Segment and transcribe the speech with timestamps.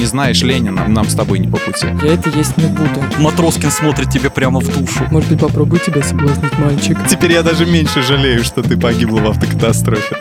[0.00, 1.86] не знаешь Ленина, нам с тобой не по пути.
[2.02, 3.04] Я это есть не буду.
[3.18, 5.06] Матроскин смотрит тебе прямо в душу.
[5.10, 6.96] Может быть, попробуй тебя соблазнить, мальчик.
[7.06, 10.16] Теперь я даже меньше жалею, что ты погибла в автокатастрофе.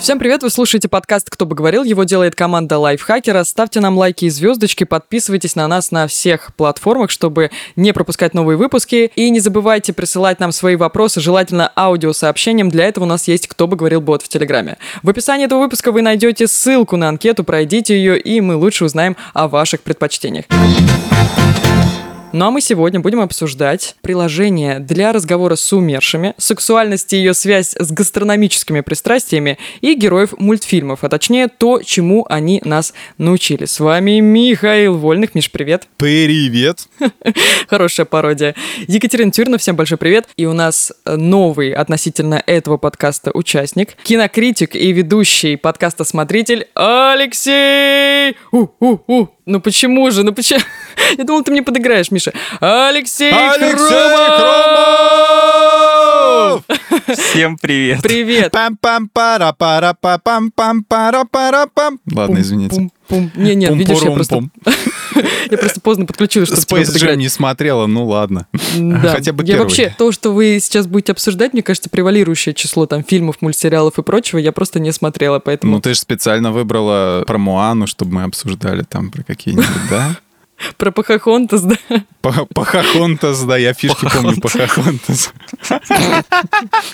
[0.00, 3.44] Всем привет, вы слушаете подкаст «Кто бы говорил», его делает команда Лайфхакера.
[3.44, 8.56] Ставьте нам лайки и звездочки, подписывайтесь на нас на всех платформах, чтобы не пропускать новые
[8.56, 9.12] выпуски.
[9.14, 12.70] И не забывайте присылать нам свои вопросы, желательно аудиосообщением.
[12.70, 14.78] Для этого у нас есть «Кто бы говорил» бот в Телеграме.
[15.02, 19.18] В описании этого выпуска вы найдете ссылку на анкету, пройдите ее, и мы лучше узнаем
[19.34, 20.46] о ваших предпочтениях.
[22.32, 27.74] Ну а мы сегодня будем обсуждать приложение для разговора с умершими, сексуальность и ее связь
[27.76, 33.64] с гастрономическими пристрастиями и героев мультфильмов, а точнее то, чему они нас научили.
[33.64, 35.34] С вами Михаил Вольных.
[35.34, 35.88] Миш, привет.
[35.96, 36.86] Привет.
[37.68, 38.54] Хорошая пародия.
[38.86, 40.28] Екатерина Тюрина, всем большой привет.
[40.36, 48.36] И у нас новый относительно этого подкаста участник, кинокритик и ведущий подкаста «Смотритель» Алексей!
[48.52, 49.39] У-у-у!
[49.46, 50.22] Ну почему же?
[50.22, 50.60] Ну почему?
[51.18, 52.32] Я думал, ты мне подыграешь, Миша.
[52.60, 53.76] Алексей, Алексей
[55.78, 56.64] Хромов!
[57.16, 58.02] Всем привет.
[58.02, 58.52] Привет.
[58.52, 62.90] пам пам пара пара па пам пам пара пара пам Ладно, извините.
[63.34, 64.42] Не, нет, видишь, я просто...
[65.50, 68.46] Я просто поздно подключилась, чтобы Space Jam не смотрела, ну ладно.
[68.76, 69.14] Да.
[69.14, 69.62] Хотя бы я первый.
[69.64, 74.02] вообще, то, что вы сейчас будете обсуждать, мне кажется, превалирующее число там фильмов, мультсериалов и
[74.02, 78.22] прочего, я просто не смотрела, поэтому Ну ты же специально выбрала про Муану, чтобы мы
[78.22, 80.16] обсуждали там про какие-нибудь, да?
[80.76, 81.76] Про Похохонтас, да.
[82.20, 85.32] Похохонтас, да, я фишки помню, Похохонтас.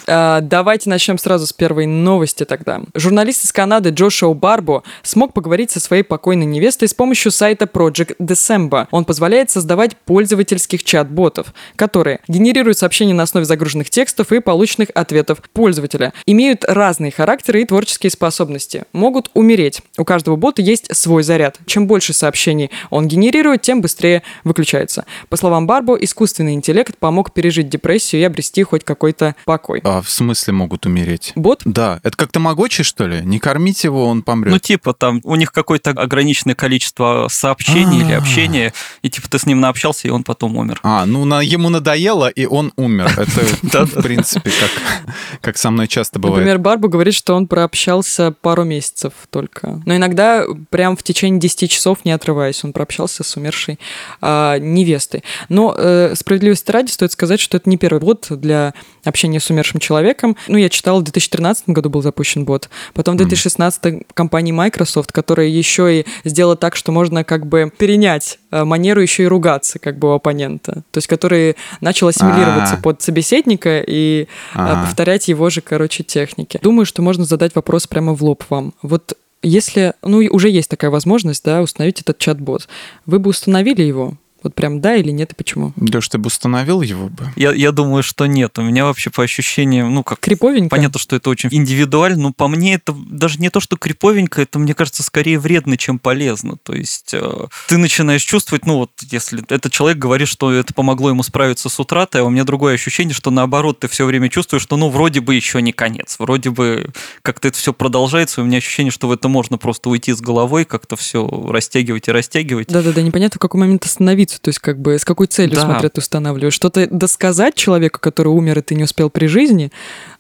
[0.06, 2.82] А, давайте начнем сразу с первой новости тогда.
[2.94, 8.16] Журналист из Канады Джошуа Барбо смог поговорить со своей покойной невестой с помощью сайта Project
[8.18, 8.86] December.
[8.90, 15.42] Он позволяет создавать пользовательских чат-ботов, которые генерируют сообщения на основе загруженных текстов и полученных ответов
[15.52, 16.12] пользователя.
[16.26, 18.84] Имеют разные характеры и творческие способности.
[18.92, 19.82] Могут умереть.
[19.98, 21.58] У каждого бота есть свой заряд.
[21.66, 25.04] Чем больше сообщений он генерирует, тем быстрее выключается.
[25.28, 29.80] По словам Барбо, искусственный интеллект помог пережить депрессию и обрести хоть какой-то покой.
[29.84, 31.32] А в смысле могут умереть?
[31.34, 33.20] Бот Да, это как тамагочи, что ли?
[33.22, 34.52] Не кормить его, он помрет.
[34.52, 38.18] Ну, типа, там у них какое-то ограниченное количество сообщений или А.
[38.18, 38.72] общения,
[39.02, 40.80] и типа ты с ним наобщался, и он потом умер.
[40.82, 43.10] А, ну на, ему надоело, и он умер.
[43.16, 46.40] Это, в принципе, как, как со мной часто бывает.
[46.40, 49.82] Например, Барбу говорит, что он прообщался пару месяцев только.
[49.86, 53.78] Но иногда прям в течение 10 часов, не отрываясь, он прообщался с умершей
[54.20, 55.22] а, невестой.
[55.48, 58.74] Но э, справедливости ради стоит сказать, что это не первый бот для
[59.04, 60.36] общения с умершим человеком.
[60.48, 62.68] Ну, я читала, в 2013 году был запущен бот.
[62.92, 68.38] Потом в 2016 компании Microsoft, которая еще и сделала так, что можно как бы перенять
[68.50, 70.82] э, манеру еще и ругаться как бы у оппонента.
[70.90, 72.82] То есть, который начал ассимилироваться А.
[72.82, 74.86] под собеседника и Ага.
[74.86, 76.58] повторять его же, короче, техники.
[76.62, 78.74] Думаю, что можно задать вопрос прямо в лоб вам.
[78.82, 82.68] Вот если, ну, уже есть такая возможность, да, установить этот чат-бот,
[83.04, 84.16] вы бы установили его?
[84.46, 85.72] Вот прям да или нет, и почему?
[85.76, 87.32] Леш, ты бы установил его бы?
[87.34, 88.56] Я, я думаю, что нет.
[88.60, 90.68] У меня вообще по ощущениям, ну, как Криповенько?
[90.68, 94.60] Понятно, что это очень индивидуально, но по мне это даже не то, что криповенько, это,
[94.60, 96.58] мне кажется, скорее вредно, чем полезно.
[96.62, 101.08] То есть э, ты начинаешь чувствовать, ну вот, если этот человек говорит, что это помогло
[101.08, 104.62] ему справиться с утратой, а у меня другое ощущение, что наоборот, ты все время чувствуешь,
[104.62, 106.90] что ну вроде бы еще не конец, вроде бы
[107.22, 110.20] как-то это все продолжается, и у меня ощущение, что в это можно просто уйти с
[110.20, 112.68] головой, как-то все растягивать и растягивать.
[112.68, 115.62] Да-да-да, непонятно, в какой момент остановиться, то есть как бы с какой целью, Да.
[115.62, 116.54] смотря ты устанавливаешь.
[116.54, 119.70] Что-то досказать человеку, который умер, и ты не успел при жизни,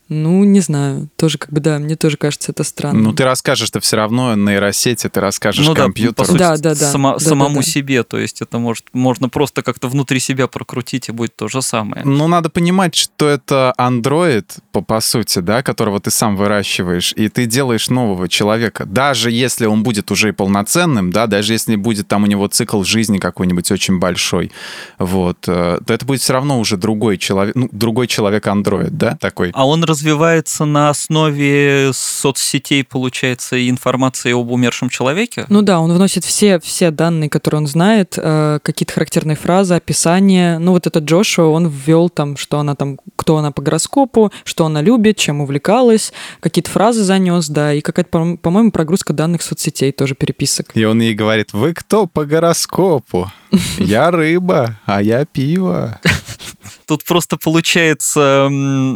[0.08, 3.00] ну, не знаю, тоже как бы, да, мне тоже кажется это странно.
[3.00, 6.14] Ну, ты расскажешь-то все равно нейросети, ты расскажешь ну да, компьютеру.
[6.14, 6.90] по сути, Да, да, да.
[6.90, 7.70] сама- Да, самому да, да.
[7.70, 8.02] себе.
[8.04, 12.02] То есть это может, можно просто как-то внутри себя прокрутить, и будет то же самое.
[12.04, 17.28] Ну, надо понимать, что это андроид, по, по сути, да, которого ты сам выращиваешь, и
[17.28, 18.86] ты делаешь нового человека.
[18.86, 22.82] Даже если он будет уже и полноценным, да, даже если будет там у него цикл
[22.84, 24.52] жизни какой-нибудь очень большой,
[24.98, 29.50] вот, э, то это будет все равно уже другой человек, ну, другой человек-андроид, да, такой.
[29.52, 35.46] А он развивается на основе соцсетей, получается, и информации об умершем человеке?
[35.48, 40.58] Ну да, он вносит все, все данные, которые он знает, э, какие-то характерные фразы, описания.
[40.58, 44.66] Ну вот этот Джошуа, он ввел там, что она там, кто она по гороскопу, что
[44.66, 49.92] она любит, чем увлекалась, какие-то фразы занес, да, и какая-то, по- по-моему, прогрузка данных соцсетей,
[49.92, 50.72] тоже переписок.
[50.74, 53.32] И он ей говорит, вы кто по гороскопу?
[53.78, 55.98] Я рыба, а я пиво.
[56.86, 58.48] Тут просто получается,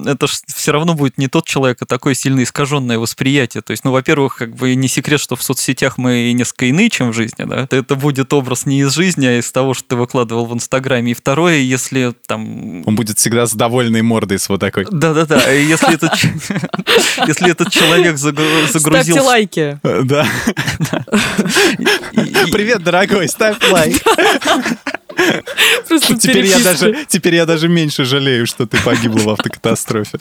[0.06, 3.62] это все равно будет не тот человек, а такое сильно искаженное восприятие.
[3.62, 7.10] То есть, ну, во-первых, как бы не секрет, что в соцсетях мы несколько иные, чем
[7.10, 7.66] в жизни, да.
[7.68, 11.10] Это будет образ не из жизни, а из того, что ты выкладывал в Инстаграме.
[11.10, 12.86] И второе, если там...
[12.86, 14.86] Он будет всегда с довольной мордой, с вот такой.
[14.88, 15.50] Да-да-да.
[15.50, 16.12] Если этот,
[17.26, 18.68] если этот человек загрузил...
[18.68, 19.80] Ставьте лайки.
[19.82, 20.28] Да.
[22.52, 24.00] Привет, дорогой, ставь лайк.
[25.88, 30.18] Просто теперь я, даже, теперь я даже меньше жалею, что ты погибла в автокатастрофе.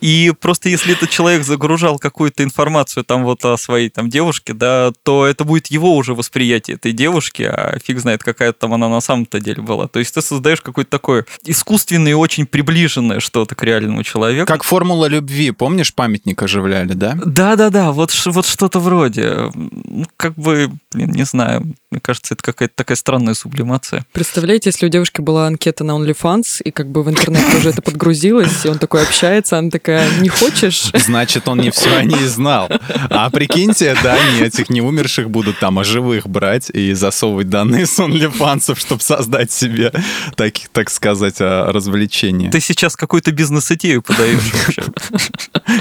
[0.00, 4.92] И просто если этот человек загружал какую-то информацию там вот о своей там девушке, да,
[5.02, 9.00] то это будет его уже восприятие этой девушки, а фиг знает, какая там она на
[9.00, 9.88] самом-то деле была.
[9.88, 14.46] То есть ты создаешь какое-то такое искусственное и очень приближенное что-то к реальному человеку.
[14.46, 17.16] Как формула любви, помнишь, памятник оживляли, да?
[17.24, 19.50] Да-да-да, вот, вот что-то вроде.
[19.54, 24.04] Ну, как бы, блин, не знаю, мне кажется, это какая-то такая странная сублимация.
[24.24, 27.82] Представляете, если у девушки была анкета на OnlyFans, и как бы в интернет тоже это
[27.82, 30.90] подгрузилось, и он такой общается, она такая, не хочешь?
[30.94, 32.70] Значит, он не все о ней знал.
[33.10, 37.98] А прикиньте, да, они этих неумерших будут там, а живых брать и засовывать данные с
[37.98, 39.92] OnlyFans, чтобы создать себе,
[40.36, 42.50] так, так сказать, а, развлечение.
[42.50, 44.84] Ты сейчас какую-то бизнес-идею подаешь вообще.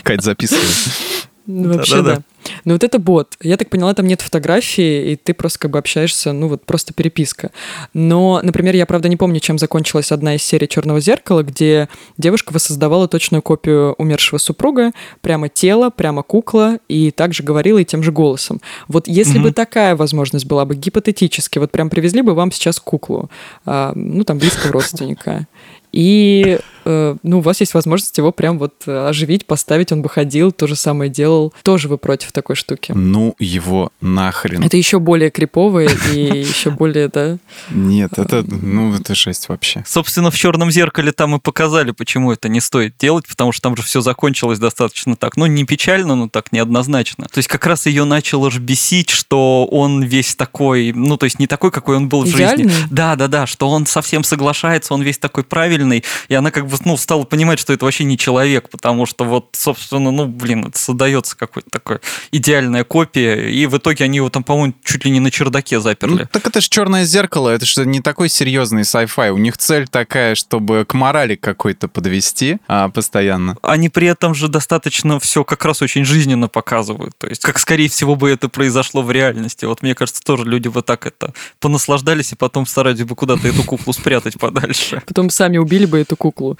[0.04, 1.32] Кать, записывай.
[1.46, 2.22] Ну, вообще, да.
[2.66, 3.36] Ну вот это бот.
[3.42, 6.94] Я так поняла, там нет фотографии, и ты просто как бы общаешься, ну вот просто
[6.94, 7.52] переписка.
[7.94, 12.54] Но, например, я, правда, не помню, чем закончилась одна из серий «Черного зеркала», где девушка
[12.54, 14.92] воссоздавала точную копию умершего супруга,
[15.22, 18.62] прямо тело, прямо кукла, и также говорила и тем же голосом.
[18.88, 19.48] Вот если угу.
[19.48, 23.30] бы такая возможность была бы гипотетически, вот прям привезли бы вам сейчас куклу,
[23.66, 25.48] а, ну там близкого родственника,
[25.92, 30.10] и э, ну, у вас есть возможность его прям вот э, оживить, поставить, он бы
[30.10, 31.54] ходил, то же самое делал.
[31.64, 32.92] Тоже вы против такой штуки?
[32.96, 34.64] Ну, его нахрен.
[34.64, 37.38] Это еще более криповое и еще более, да?
[37.70, 39.84] Нет, это, ну, это жесть вообще.
[39.86, 43.76] Собственно, в черном зеркале там и показали, почему это не стоит делать, потому что там
[43.76, 45.38] же все закончилось достаточно так.
[45.38, 47.28] Ну, не печально, но так неоднозначно.
[47.32, 51.40] То есть как раз ее начало ж бесить, что он весь такой, ну, то есть
[51.40, 52.70] не такой, какой он был в жизни.
[52.90, 56.68] Да, да, да, что он совсем соглашается, он весь такой правильный, правильный, и она как
[56.68, 60.68] бы, ну, стала понимать, что это вообще не человек, потому что вот, собственно, ну, блин,
[60.68, 62.00] это создается какой-то такой
[62.32, 66.22] идеальная копия, и в итоге они его там, по-моему, чуть ли не на чердаке заперли.
[66.22, 69.30] Ну, так это же черное зеркало, это же не такой серьезный sci-fi.
[69.32, 73.58] У них цель такая, чтобы к морали какой-то подвести а, постоянно.
[73.62, 77.18] Они при этом же достаточно все как раз очень жизненно показывают.
[77.18, 79.66] То есть, как скорее всего бы это произошло в реальности.
[79.66, 83.64] Вот мне кажется, тоже люди вот так это понаслаждались и потом старались бы куда-то эту
[83.64, 85.02] куклу спрятать подальше.
[85.08, 86.58] Потом сами убили бы эту куклу,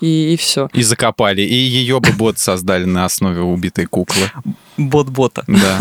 [0.00, 0.68] и, и все.
[0.72, 4.30] И закопали, и ее бы бот создали на основе убитой куклы.
[4.76, 5.44] Бот-бота.
[5.46, 5.78] Да.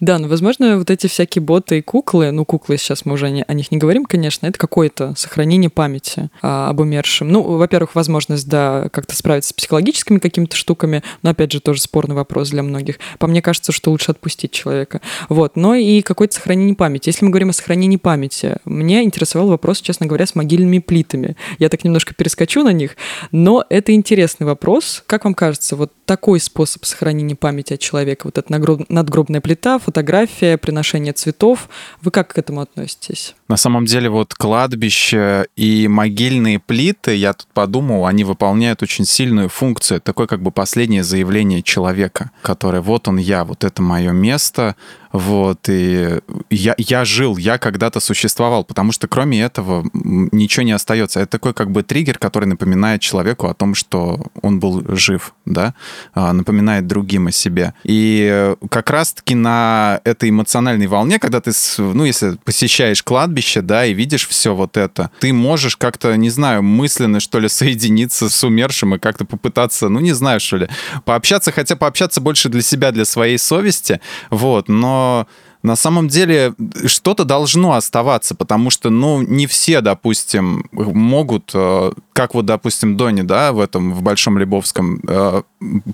[0.00, 3.42] Да, но, возможно, вот эти всякие боты и куклы, ну, куклы сейчас мы уже не,
[3.42, 7.28] о них не говорим, конечно, это какое-то сохранение памяти а, об умершем.
[7.28, 12.14] Ну, во-первых, возможность, да, как-то справиться с психологическими какими-то штуками, но, опять же, тоже спорный
[12.14, 12.98] вопрос для многих.
[13.18, 15.00] По мне кажется, что лучше отпустить человека.
[15.28, 17.08] Вот, но и какое-то сохранение памяти.
[17.08, 21.36] Если мы говорим о сохранении памяти, мне интересовал вопрос, честно говоря, с могильными плитами.
[21.58, 22.96] Я так немножко перескочу на них,
[23.32, 25.02] но это интересный вопрос.
[25.06, 28.52] Как вам кажется, вот такой способ сохранения памяти от человека, вот эта
[28.88, 31.68] надгробная плита, фотография, приношение цветов.
[32.02, 33.34] Вы как к этому относитесь?
[33.50, 39.48] На самом деле вот кладбище и могильные плиты, я тут подумал, они выполняют очень сильную
[39.48, 40.00] функцию.
[40.00, 44.76] Такое как бы последнее заявление человека, которое вот он я, вот это мое место,
[45.12, 46.20] вот, и
[46.50, 51.18] я, я жил, я когда-то существовал, потому что кроме этого ничего не остается.
[51.18, 55.74] Это такой как бы триггер, который напоминает человеку о том, что он был жив, да,
[56.14, 57.74] а, напоминает другим о себе.
[57.82, 63.94] И как раз-таки на этой эмоциональной волне, когда ты, ну, если посещаешь кладбище, да, и
[63.94, 68.94] видишь все вот это, ты можешь как-то, не знаю, мысленно, что ли, соединиться с умершим
[68.94, 70.68] и как-то попытаться, ну, не знаю, что ли,
[71.04, 75.26] пообщаться, хотя пообщаться больше для себя, для своей совести, вот, но
[75.62, 76.54] на самом деле
[76.86, 83.22] что-то должно оставаться, потому что, ну, не все, допустим, могут, э, как вот, допустим, Дони,
[83.22, 85.42] да, в этом, в Большом Лебовском, э,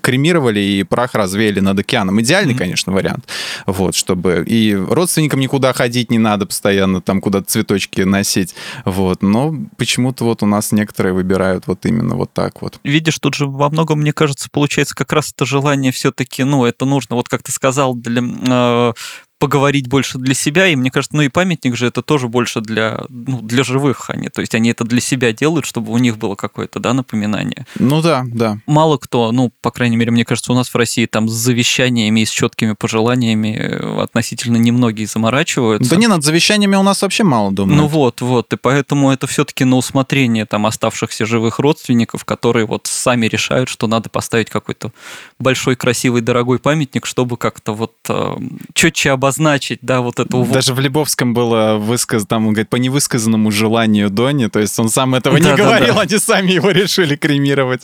[0.01, 2.21] кремировали и прах развеяли над океаном.
[2.21, 2.57] Идеальный, mm-hmm.
[2.57, 3.27] конечно, вариант.
[3.65, 8.55] Вот, чтобы и родственникам никуда ходить не надо постоянно, там, куда-то цветочки носить.
[8.85, 12.79] Вот, но почему-то вот у нас некоторые выбирают вот именно вот так вот.
[12.83, 16.85] Видишь, тут же во многом, мне кажется, получается как раз это желание все-таки, ну, это
[16.85, 18.93] нужно, вот как ты сказал, для э,
[19.39, 23.03] поговорить больше для себя, и мне кажется, ну и памятник же это тоже больше для,
[23.09, 26.35] ну, для живых они, то есть они это для себя делают, чтобы у них было
[26.35, 27.67] какое-то, да, напоминание.
[27.77, 28.57] Ну да, да.
[28.65, 32.21] Мало кто, ну, по крайней мере, мне кажется, у нас в России там с завещаниями
[32.21, 35.89] и с четкими пожеланиями э, относительно немногие заморачиваются.
[35.89, 37.79] Да не, над завещаниями у нас вообще мало думают.
[37.79, 42.87] Ну вот, вот, и поэтому это все-таки на усмотрение там оставшихся живых родственников, которые вот
[42.87, 44.91] сами решают, что надо поставить какой-то
[45.37, 48.35] большой, красивый, дорогой памятник, чтобы как-то вот э,
[48.73, 49.26] четче обозначить,
[49.81, 54.47] да, вот это Даже в Лебовском было высказано, там, он говорит, по невысказанному желанию Дони,
[54.47, 57.81] то есть он сам этого не говорил, они сами его решили кремировать.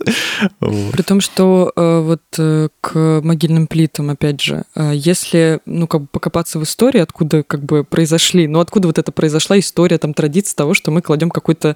[0.59, 6.01] При том, что э, вот э, к могильным плитам, опять же, э, если, ну, как
[6.01, 10.13] бы покопаться в истории, откуда как бы произошли, ну, откуда вот это произошла история, там,
[10.13, 11.75] традиция того, что мы кладем какой-то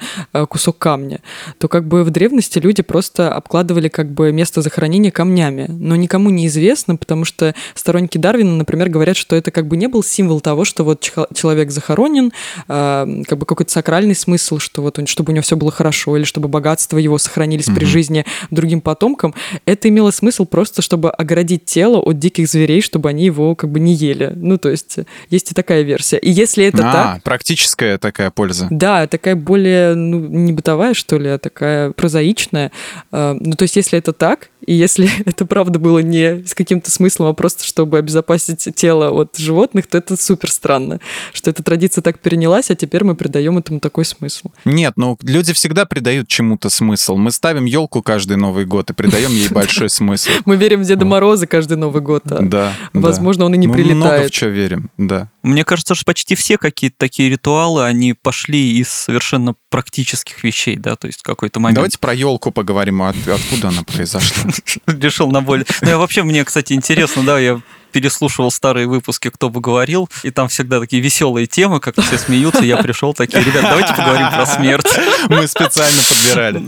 [0.49, 1.21] кусок камня,
[1.59, 6.29] то как бы в древности люди просто обкладывали как бы место захоронения камнями, но никому
[6.29, 10.39] не известно, потому что сторонники Дарвина, например, говорят, что это как бы не был символ
[10.39, 11.01] того, что вот
[11.33, 12.31] человек захоронен,
[12.67, 16.25] как бы какой-то сакральный смысл, что вот он, чтобы у него все было хорошо, или
[16.25, 17.75] чтобы богатства его сохранились mm-hmm.
[17.75, 19.33] при жизни другим потомкам,
[19.65, 23.79] это имело смысл просто, чтобы оградить тело от диких зверей, чтобы они его как бы
[23.79, 24.31] не ели.
[24.35, 24.97] Ну, то есть
[25.31, 26.17] есть и такая версия.
[26.17, 27.23] И если это а, так...
[27.23, 28.67] практическая такая польза.
[28.69, 32.71] Да, такая более, ну, не бытовая, что ли, а такая прозаичная.
[33.11, 37.29] Ну, то есть если это так, и если это правда было не с каким-то смыслом,
[37.29, 40.99] а просто чтобы обезопасить тело от животных, то это супер странно,
[41.33, 44.49] что эта традиция так перенялась, а теперь мы придаем этому такой смысл.
[44.65, 47.15] Нет, ну люди всегда придают чему-то смысл.
[47.15, 50.29] Мы ставим елку каждый Новый год и придаем ей большой смысл.
[50.45, 52.23] Мы верим в Деда Мороза каждый Новый год.
[52.31, 52.73] А да.
[52.93, 53.95] Возможно, он и не прилетает.
[53.95, 55.29] много в что верим, да.
[55.43, 60.95] Мне кажется, что почти все какие-то такие ритуалы, они пошли из совершенно практических вещей, да,
[60.95, 61.75] то есть какой-то момент.
[61.75, 64.51] Давайте про елку поговорим, от, откуда она произошла.
[64.87, 65.65] Решил на более...
[65.81, 70.31] Ну, я вообще, мне, кстати, интересно, да, я переслушивал старые выпуски «Кто бы говорил», и
[70.31, 72.63] там всегда такие веселые темы, как все смеются.
[72.63, 74.87] Я пришел такие, ребят, давайте поговорим про смерть.
[75.29, 76.63] Мы специально подбирали.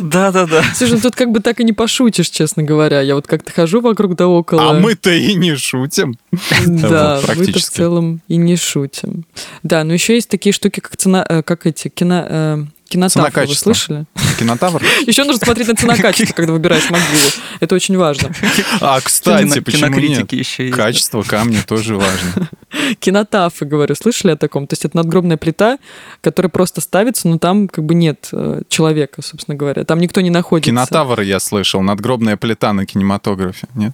[0.00, 0.62] Да-да-да.
[0.74, 3.00] Слушай, ну тут как бы так и не пошутишь, честно говоря.
[3.00, 4.70] Я вот как-то хожу вокруг да около.
[4.70, 6.16] А мы-то и не шутим.
[6.66, 9.24] Да, мы-то в целом и не шутим.
[9.62, 13.54] Да, но еще есть такие штуки, как цена, э, как эти кино э, Кинотавр, вы
[13.54, 14.04] слышали?
[14.38, 14.82] Кинотавр?
[15.06, 17.30] Еще нужно смотреть на ценокачество, когда выбираешь могилу.
[17.60, 18.32] Это очень важно.
[18.80, 20.32] А, кстати, почему нет?
[20.32, 22.50] еще Качество камня тоже важно.
[22.98, 24.66] Кинотафы, говорю, слышали о таком?
[24.66, 25.78] То есть это надгробная плита,
[26.20, 29.84] которая просто ставится, но там как бы нет э, человека, собственно говоря.
[29.84, 30.70] Там никто не находится.
[30.70, 33.92] Кинотавр я слышал, надгробная плита на кинематографе, нет?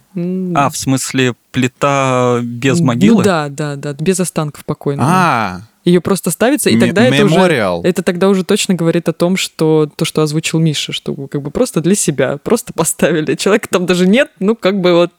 [0.55, 3.17] А, в смысле плита без могилы?
[3.17, 5.09] Ну да, да, да, без останков покойного.
[5.11, 7.39] А, ее просто ставится, и тогда это уже,
[7.83, 11.49] это тогда уже точно говорит о том, что то, что озвучил Миша, что как бы
[11.49, 13.35] просто для себя, просто поставили.
[13.35, 15.11] Человека там даже нет, ну как бы вот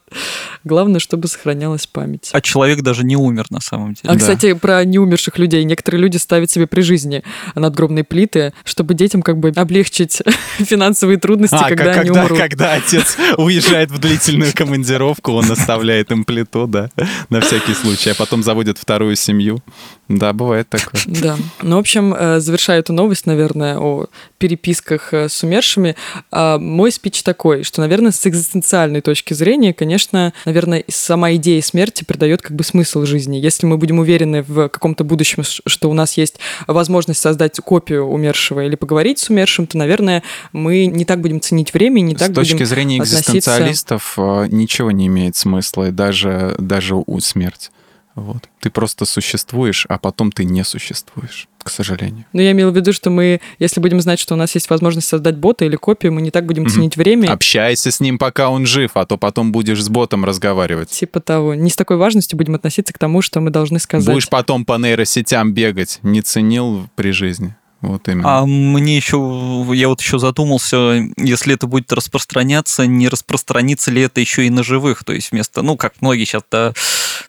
[0.63, 2.29] главное, чтобы сохранялась память.
[2.33, 4.09] А человек даже не умер на самом деле.
[4.09, 4.19] А, да.
[4.19, 5.63] кстати, про неумерших людей.
[5.63, 7.23] Некоторые люди ставят себе при жизни
[7.55, 10.21] надгробные плиты, чтобы детям как бы облегчить
[10.57, 12.37] финансовые трудности, а, когда, когда они умрут.
[12.37, 16.89] Когда отец уезжает в длительную командировку, он оставляет им плиту, да,
[17.29, 19.61] на всякий случай, а потом заводит вторую семью.
[20.09, 21.01] Да, бывает такое.
[21.19, 21.37] Да.
[21.61, 25.95] Ну, в общем, э, завершая эту новость, наверное, о переписках э, с умершими,
[26.31, 32.03] а, мой спич такой, что, наверное, с экзистенциальной точки зрения, конечно, наверное, сама идея смерти
[32.03, 33.37] придает как бы смысл жизни.
[33.37, 38.65] Если мы будем уверены в каком-то будущем, что у нас есть возможность создать копию умершего
[38.65, 40.23] или поговорить с умершим, то, наверное,
[40.53, 44.55] мы не так будем ценить время, не так С точки зрения экзистенциалистов относиться...
[44.55, 47.69] Э, ничего не имеет смысла, и даже, даже у смерти.
[48.19, 48.49] Вот.
[48.59, 52.25] Ты просто существуешь, а потом ты не существуешь, к сожалению.
[52.33, 55.07] Ну, я имела в виду, что мы, если будем знать, что у нас есть возможность
[55.07, 56.97] создать бота или копию, мы не так будем ценить mm-hmm.
[56.97, 57.31] время.
[57.31, 60.89] Общайся с ним, пока он жив, а то потом будешь с ботом разговаривать.
[60.89, 61.53] Типа того.
[61.53, 64.13] Не с такой важностью будем относиться к тому, что мы должны сказать.
[64.13, 65.99] Будешь потом по нейросетям бегать.
[66.03, 67.55] Не ценил при жизни.
[67.81, 68.39] Вот именно.
[68.39, 74.19] А мне еще, я вот еще задумался, если это будет распространяться, не распространится ли это
[74.19, 76.73] еще и на живых, то есть вместо, ну, как многие сейчас, да,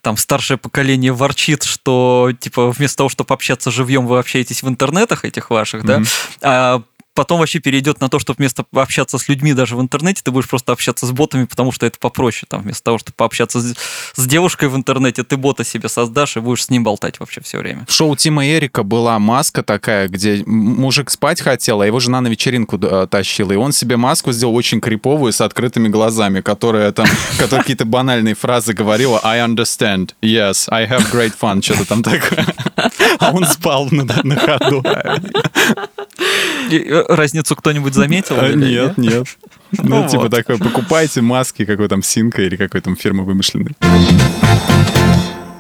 [0.03, 5.25] там старшее поколение ворчит, что, типа, вместо того, чтобы общаться живьем, вы общаетесь в интернетах
[5.25, 6.07] этих ваших, mm-hmm.
[6.41, 6.83] да, а
[7.15, 10.49] потом вообще перейдет на то, что вместо общаться с людьми даже в интернете, ты будешь
[10.49, 12.47] просто общаться с ботами, потому что это попроще.
[12.49, 13.75] Там, вместо того, чтобы пообщаться с,
[14.15, 17.59] с девушкой в интернете, ты бота себе создашь и будешь с ним болтать вообще все
[17.59, 17.85] время.
[17.89, 22.29] В шоу Тима Эрика была маска такая, где мужик спать хотел, а его жена на
[22.29, 23.53] вечеринку э, тащила.
[23.53, 27.07] И он себе маску сделал очень криповую с открытыми глазами, которая там,
[27.39, 29.21] которая какие-то банальные фразы говорила.
[29.23, 30.15] I understand.
[30.23, 31.63] Yes, I have great fun.
[31.63, 32.47] Что-то там такое.
[33.19, 34.83] А он спал на, на ходу.
[37.09, 38.37] Разницу кто-нибудь заметил?
[38.39, 39.27] А, нет, нет.
[39.73, 43.77] Ну, типа такой, покупайте маски, какой там Синка или какой там фирмы вымышленной.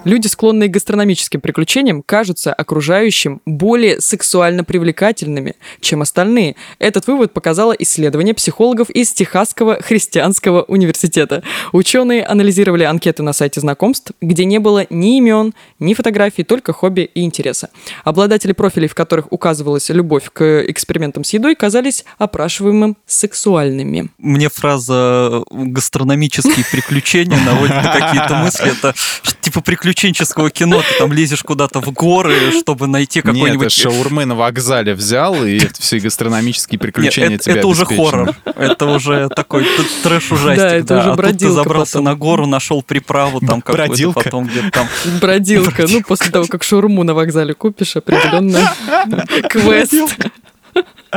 [0.04, 6.56] Люди, склонные к гастрономическим приключениям, кажутся окружающим более сексуально привлекательными, чем остальные.
[6.78, 11.42] Этот вывод показало исследование психологов из Техасского христианского университета.
[11.72, 17.10] Ученые анализировали анкеты на сайте знакомств, где не было ни имен, ни фотографий, только хобби
[17.14, 17.68] и интереса.
[18.02, 24.08] Обладатели профилей, в которых указывалась любовь к экспериментам с едой, казались опрашиваемым сексуальными.
[24.16, 28.72] Мне фраза «гастрономические приключения» наводит на какие-то мысли.
[28.78, 28.94] Это
[29.42, 30.82] типа приключенческого кино.
[30.82, 33.52] Ты там лезешь куда-то в горы, чтобы найти какой-нибудь...
[33.52, 37.86] Нет, это шаурмы на вокзале взял, и все гастрономические приключения Нет, тебя это, это уже
[37.86, 38.34] хоррор.
[38.44, 39.66] Это уже такой
[40.02, 40.56] трэш-ужастик.
[40.56, 42.04] Да, это уже а тут ты бродилка забрался потом.
[42.04, 44.20] на гору, нашел приправу там какую-то, Бродилка.
[44.20, 44.88] потом где-то там...
[45.20, 45.86] Бродилка.
[45.88, 48.72] Ну, после того, как шаурму на вокзале купишь, определенно
[49.48, 49.94] квест.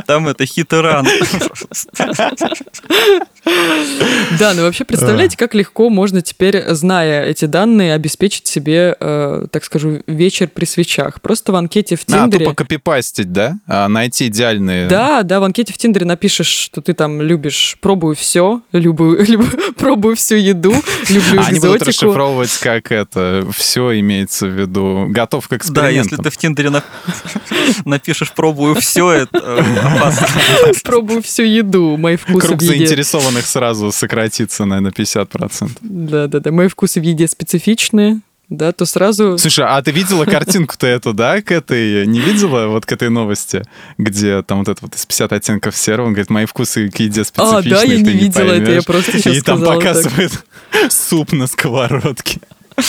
[0.07, 1.07] Там это хит и ран.
[4.39, 9.63] Да, ну вообще представляете, как легко можно теперь, зная эти данные, обеспечить себе, э, так
[9.65, 11.21] скажу, вечер при свечах.
[11.21, 12.45] Просто в анкете в А, Тиндере...
[12.45, 13.57] тупо копипастить, да?
[13.67, 14.87] А, найти идеальные...
[14.87, 19.75] Да, да, в анкете в Тиндере напишешь, что ты там любишь, пробую все, любую, люб-
[19.75, 20.73] пробую всю еду,
[21.09, 21.85] люблю А Они будут экзотику.
[22.07, 25.05] расшифровывать, как это все имеется в виду.
[25.09, 25.95] Готов к Да, экспериментам.
[26.03, 26.83] если ты в Тиндере на-
[27.85, 30.27] напишешь «пробую все», это опасно.
[30.83, 32.77] Пробую всю еду, мои вкусы Круг в еде.
[32.77, 35.69] заинтересованных сразу сократится, наверное, на 50%.
[35.81, 39.37] Да, да, да, мои вкусы в еде специфичные, да, то сразу...
[39.37, 42.05] Слушай, а ты видела картинку-то эту, да, к этой?
[42.05, 43.63] Не видела вот к этой новости,
[43.97, 47.21] где там вот это вот из 50 оттенков серого, он говорит, мои вкусы к еде
[47.21, 48.85] А, специфичные, да, я ты не видела это, я поймешь».
[48.85, 49.75] просто сейчас И там так.
[49.75, 50.45] показывает
[50.89, 52.41] суп на сковородке.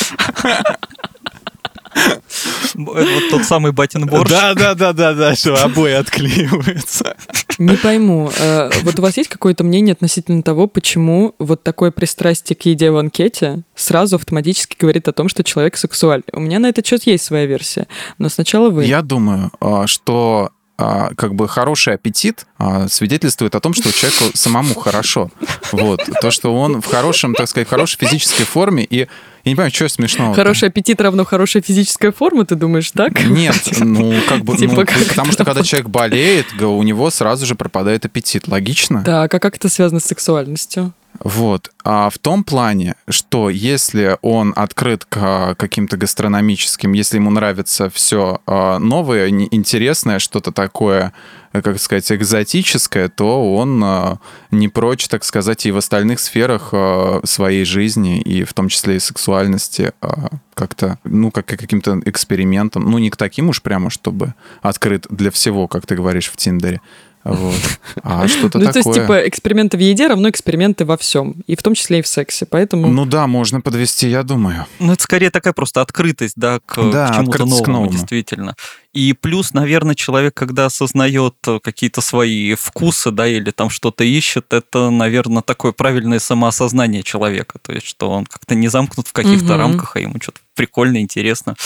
[2.75, 4.31] Вот тот самый батин борщ.
[4.31, 7.17] Да, да, да, да, да, что обои отклеиваются.
[7.59, 12.57] Не пойму, э, вот у вас есть какое-то мнение относительно того, почему вот такое пристрастие
[12.57, 16.25] к еде в анкете сразу автоматически говорит о том, что человек сексуальный?
[16.33, 17.87] У меня на этот счет есть своя версия,
[18.19, 18.85] но сначала вы.
[18.87, 24.75] Я думаю, а, что как бы хороший аппетит а, свидетельствует о том, что человеку самому
[24.75, 25.31] хорошо.
[25.71, 26.01] Вот.
[26.21, 28.85] То, что он в хорошем, так сказать, в хорошей физической форме.
[28.85, 29.07] И
[29.45, 30.35] я не понимаю, что смешного.
[30.35, 33.23] Хороший аппетит равно хорошая физическая форма, ты думаешь, так?
[33.25, 37.47] Нет, ну как бы, Типа ну, как потому что когда человек болеет, у него сразу
[37.47, 38.49] же пропадает аппетит.
[38.49, 39.05] Логично?
[39.05, 40.93] Так, а как это связано с сексуальностью?
[41.21, 41.71] Вот.
[41.85, 47.89] А в том плане, что если он открыт к а, каким-то гастрономическим, если ему нравится
[47.89, 51.13] все новое, не- интересное, что-то такое,
[51.53, 54.19] э, как сказать, экзотическое, то он а,
[54.51, 58.97] не прочь, так сказать, и в остальных сферах а, своей жизни, и в том числе
[58.97, 64.35] и сексуальности, а, как-то, ну, как каким-то экспериментам, ну, не к таким уж прямо, чтобы
[64.63, 66.81] открыт для всего, как ты говоришь в Тиндере,
[67.25, 67.55] вот.
[68.03, 68.93] А что-то ну, то такое.
[68.93, 72.07] есть, типа, эксперименты в еде равно эксперименты во всем, и в том числе и в
[72.07, 72.89] сексе, поэтому...
[72.89, 74.67] Ну да, можно подвести, я думаю.
[74.79, 78.57] Ну, это скорее такая просто открытость, да, к, Да, к чему-то к новому, действительно.
[78.93, 84.53] И плюс, наверное, человек, когда осознает э, какие-то свои вкусы, да, или там что-то ищет,
[84.53, 87.59] это, наверное, такое правильное самоосознание человека.
[87.61, 91.57] То есть, что он как-то не замкнут в каких-то рамках, а ему что-то прикольно, интересно.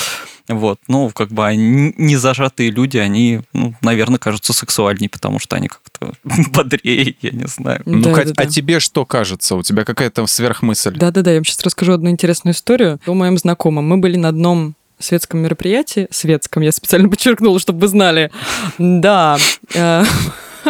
[0.48, 0.80] Вот.
[0.88, 5.68] Ну, как бы они, не зажатые люди, они, ну, наверное, кажутся сексуальнее, потому что они
[5.68, 6.12] как-то
[6.52, 7.82] бодрее, я не знаю.
[7.84, 8.50] Ну, Да, Кать, да, а да.
[8.50, 9.56] тебе что кажется?
[9.56, 10.96] У тебя какая-то сверхмысль?
[10.96, 13.86] Да-да-да, я вам сейчас расскажу одну интересную историю о моем знакомом.
[13.86, 18.30] Мы были на одном светском мероприятии, светском, я специально подчеркнула, чтобы вы знали.
[18.78, 19.36] Да.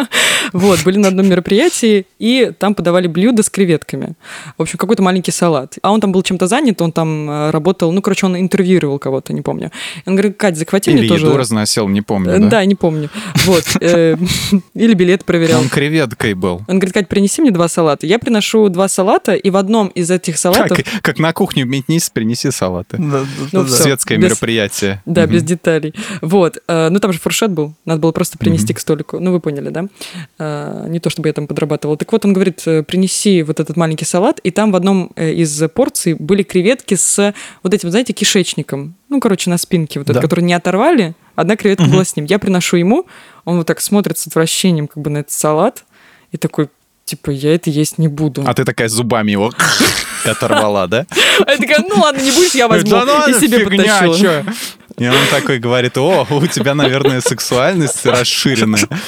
[0.53, 4.13] Вот, были на одном мероприятии, и там подавали блюдо с креветками.
[4.57, 5.75] В общем, какой-то маленький салат.
[5.81, 9.33] А он там был чем-то занят, он там э, работал, ну, короче, он интервьюировал кого-то,
[9.33, 9.71] не помню.
[10.05, 11.25] Он говорит, Кать, захвати Или мне тоже...
[11.27, 12.47] еду разносил, не помню, Э, да?
[12.49, 13.09] Да, не помню.
[13.45, 13.63] Вот.
[13.81, 14.15] э,
[14.73, 15.61] Или билет проверял.
[15.61, 16.61] Он креветкой был.
[16.67, 18.07] Он говорит, Кать, принеси мне два салата.
[18.07, 20.77] Я приношу два салата, и в одном из этих салатов...
[20.77, 22.97] Как, как на кухню метнись, принеси салаты.
[22.97, 23.25] Ну,
[23.65, 25.01] всё, Светское без- мероприятие.
[25.05, 25.93] Да, без деталей.
[26.21, 26.57] Вот.
[26.67, 27.73] Ну, там же фуршет был.
[27.85, 29.19] Надо было просто принести к столику.
[29.19, 29.85] Ну, вы поняли, да?
[30.37, 31.97] Э, Не то, чтобы я там подрабатывала.
[31.97, 35.31] Так вот, он говорит, э, принеси вот этот маленький салат, и там в одном э,
[35.33, 38.95] из порций были креветки с вот этим, знаете, кишечником.
[39.09, 40.13] Ну, короче, на спинке, вот Да.
[40.13, 41.13] этот, который не оторвали.
[41.35, 41.91] Одна креветка Мгм.
[41.93, 42.25] была с ним.
[42.25, 43.05] Я приношу ему,
[43.45, 45.83] он вот так смотрит с отвращением как бы на этот салат,
[46.31, 46.67] и такой,
[47.05, 48.43] типа, я это есть не буду.
[48.45, 49.51] А ты такая зубами его
[50.25, 51.05] оторвала, да?
[51.45, 52.89] А я такая, ну ладно, не будешь, я возьму.
[53.05, 54.43] Ну и себе потащила.
[54.97, 58.81] И он такой говорит, о, у тебя, наверное, сексуальность расширенная.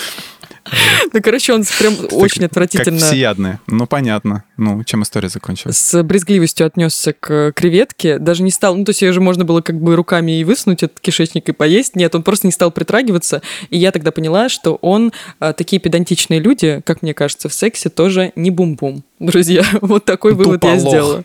[1.14, 3.60] Ну, короче, он прям очень Как отвратительно всеядные.
[3.68, 4.44] Ну, понятно.
[4.58, 5.78] Ну, чем история закончилась?
[5.78, 9.62] с брезгливостью отнесся к креветке, даже не стал, ну, то есть ее же можно было
[9.62, 11.96] как бы руками и высунуть этот кишечник и поесть.
[11.96, 13.42] Нет, он просто не стал притрагиваться.
[13.70, 17.90] И я тогда поняла, что он, а, такие педантичные люди, как мне кажется, в сексе
[17.90, 19.04] тоже не бум-бум.
[19.22, 21.24] Друзья, вот такой вывод я сделала.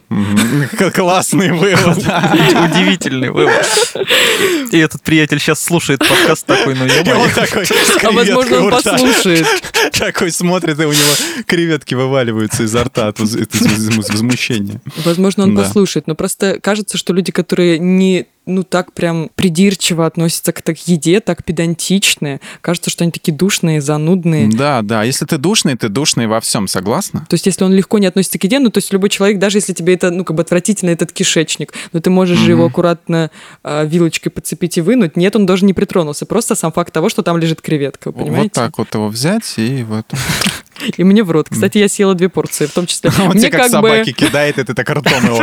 [0.95, 1.97] Классный вывод.
[1.99, 3.67] Удивительный вывод.
[4.73, 8.81] И этот приятель сейчас слушает подкаст такой, ну он такой, с А возможно, он у
[9.27, 9.45] рта.
[9.45, 9.93] послушает.
[9.99, 14.81] Такой смотрит, и у него креветки вываливаются изо рта от воз- от воз- возмущения.
[15.05, 20.53] Возможно, он послушает, но просто кажется, что люди, которые не ну так прям придирчиво относятся
[20.53, 24.49] к, так еде, так педантичные, кажется, что они такие душные, занудные.
[24.49, 25.03] Да, да.
[25.03, 27.27] Если ты душный, ты душный во всем, согласна?
[27.29, 29.59] То есть, если он легко не относится к еде, ну, то есть любой человек, даже
[29.59, 33.31] если тебе это, ну, как бы отвратительно, этот кишечник, но ты можешь же его аккуратно
[33.65, 35.17] а, вилочкой подцепить и вынуть.
[35.17, 36.25] Нет, он даже не притронулся.
[36.25, 38.43] Просто сам факт того, что там лежит креветка, понимаете?
[38.45, 40.07] Вот так вот его взять и вот.
[40.97, 41.49] И мне в рот.
[41.51, 43.11] Кстати, я съела две порции, в том числе.
[43.19, 45.43] Он мне тебе как как собаки бы, кидает, и ты так ртом его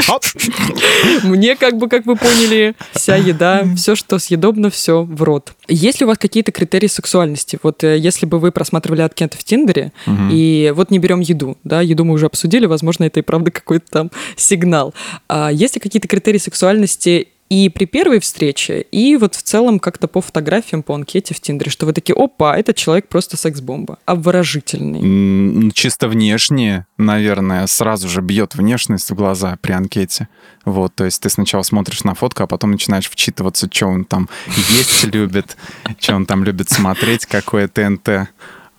[1.24, 5.54] мне как бы, как вы поняли, вся еда, все, что съедобно, все в рот.
[5.68, 7.60] Есть ли у вас какие-то критерии сексуальности?
[7.64, 9.92] Вот э, если бы вы просматривали анкеты в Тиндере,
[10.32, 13.86] и вот не берем еду, да, еду мы уже обсудили, возможно, это и правда какой-то
[13.90, 14.94] там сигнал.
[15.28, 20.08] А есть ли какие-то критерии сексуальности и при первой встрече, и вот в целом как-то
[20.08, 25.72] по фотографиям, по анкете в Тиндере, что вы такие, опа, этот человек просто секс-бомба, обворожительный.
[25.74, 30.30] Чисто внешне, наверное, сразу же бьет внешность в глаза при анкете.
[30.66, 34.30] Вот, то есть ты сначала смотришь на фотку, а потом начинаешь вчитываться, что он там
[34.48, 35.56] есть любит,
[36.00, 38.30] что он там любит смотреть, какое ТНТ,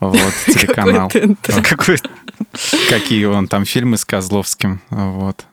[0.01, 1.13] вот, телеканал.
[1.63, 1.99] Какой
[2.89, 5.45] Какие он там фильмы с Козловским, вот,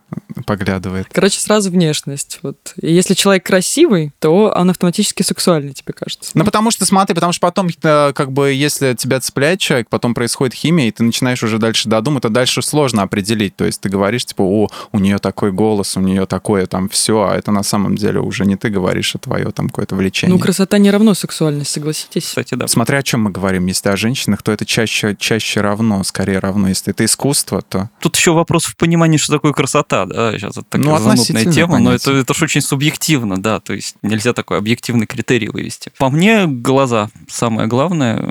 [0.46, 1.08] поглядывает.
[1.12, 2.40] Короче, сразу внешность.
[2.42, 2.74] Вот.
[2.82, 6.32] И если человек красивый, то он автоматически сексуальный, тебе кажется.
[6.34, 10.14] Ну, потому что, смотри, потому что потом, э, как бы, если тебя цепляет человек, потом
[10.14, 13.56] происходит химия, и ты начинаешь уже дальше додумать, то дальше сложно определить.
[13.56, 17.22] То есть ты говоришь, типа, о, у нее такой голос, у нее такое там все,
[17.22, 20.36] а это на самом деле уже не ты говоришь, а твое там какое-то влечение.
[20.36, 22.26] Ну, красота не равно сексуальность, согласитесь?
[22.26, 22.68] Кстати, да.
[22.68, 23.66] Смотря о чем мы говорим.
[23.68, 26.70] Если о женщинах, то это чаще, чаще равно, скорее равно.
[26.70, 27.90] Если это искусство, то...
[28.00, 31.80] Тут еще вопрос в понимании, что такое красота, да, сейчас это такая Ну, занудная тема,
[31.80, 32.14] но понятие.
[32.14, 35.92] это, это ж очень субъективно, да, то есть нельзя такой объективный критерий вывести.
[35.98, 38.24] По мне, глаза самое главное,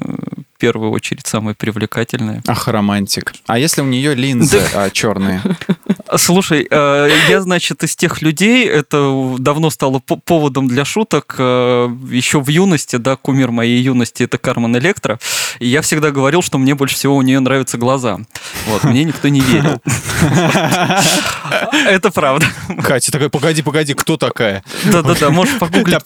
[0.60, 2.42] первую очередь самое привлекательное.
[2.46, 3.32] Ах, романтик.
[3.46, 5.42] А если у нее линзы а, черные?
[6.16, 11.88] Слушай, э, я, значит, из тех людей, это давно стало по- поводом для шуток, э,
[12.10, 15.18] еще в юности, да, кумир моей юности это Кармен Электро,
[15.58, 18.18] и я всегда говорил, что мне больше всего у нее нравятся глаза.
[18.66, 19.80] Вот, мне никто не верил.
[21.86, 22.46] Это правда.
[22.82, 24.62] Катя такая, погоди, погоди, кто такая?
[24.84, 26.02] Да-да-да, можешь погуглить,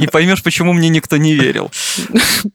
[0.00, 1.70] и поймешь, почему мне никто не верил.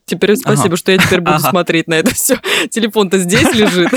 [0.06, 0.78] Теперь спасибо, Ага.
[0.78, 1.50] что я теперь буду Ага.
[1.50, 2.38] смотреть на это все.
[2.70, 3.90] Телефон-то здесь лежит.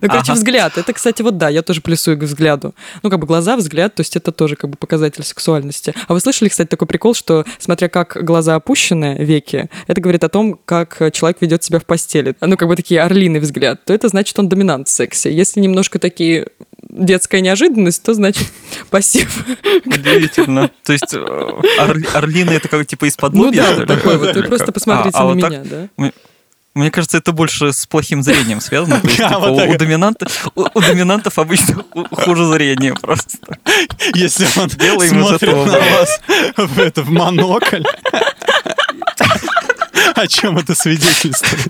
[0.00, 0.34] Ну, короче, Ага.
[0.34, 0.78] взгляд.
[0.78, 2.74] Это, кстати, вот да, я тоже плюсую к взгляду.
[3.02, 5.94] Ну, как бы глаза, взгляд, то есть это тоже как бы показатель сексуальности.
[6.06, 10.28] А вы слышали, кстати, такой прикол, что смотря как глаза опущены, веки, это говорит о
[10.28, 12.34] том, как человек ведет себя в постели.
[12.40, 15.32] Ну, как бы такие орлиный взгляд, то это значит, он доминант в сексе.
[15.32, 16.48] Если немножко такие
[16.98, 18.46] детская неожиданность, то значит
[18.90, 19.44] пассив.
[19.86, 20.70] Удивительно.
[20.84, 21.16] То есть э,
[21.78, 23.86] орли- орлины это как типа из-под Ну да, что вот ли?
[23.86, 24.36] такой вот.
[24.36, 24.74] Вы просто как?
[24.74, 25.50] посмотрите А, а на вот так?
[25.50, 25.88] меня, да?
[25.96, 26.12] Мне-
[26.92, 29.00] кажется, это больше с плохим зрением связано.
[29.02, 33.38] То есть, А, типа, у, доминанта- у- у доминантов обычно ху- хуже зрение просто.
[34.14, 36.20] Если он Делаем смотрит на вас
[36.56, 37.82] в, это, в монокль.
[40.18, 41.66] О чем это свидетельствует?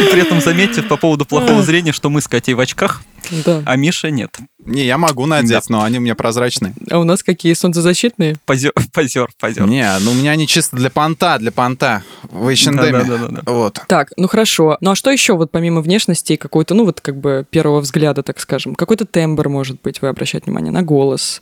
[0.00, 3.02] И при этом заметьте по поводу плохого зрения, что мы с Катей в очках,
[3.44, 3.62] Да.
[3.66, 4.38] а Миша нет.
[4.66, 6.74] Не, я могу надеть, но они у меня прозрачные.
[6.90, 8.36] А у нас какие солнцезащитные?
[8.44, 9.66] Позер, позер, позер.
[9.66, 12.02] Не, ну у меня они чисто для понта, для понта.
[12.24, 13.40] В H&M.
[13.46, 13.80] Вот.
[13.88, 14.76] Так, ну хорошо.
[14.82, 18.22] Ну а что еще вот помимо внешности и какой-то, ну вот как бы первого взгляда,
[18.22, 21.40] так скажем, какой-то тембр может быть, вы обращаете внимание на голос,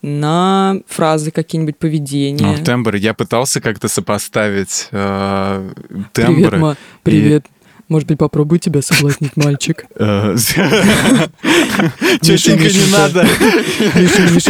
[0.00, 2.56] на фразы какие-нибудь, поведение.
[2.56, 2.94] Ну, тембр.
[2.94, 6.58] Я пытался как-то сопоставить э, Привет, тембры.
[6.58, 7.46] ма, привет.
[7.90, 9.84] Может быть, попробуй тебя соблазнить, мальчик.
[10.02, 10.36] Э,
[12.20, 12.98] Тетенька, не Мишенька.
[12.98, 13.26] надо.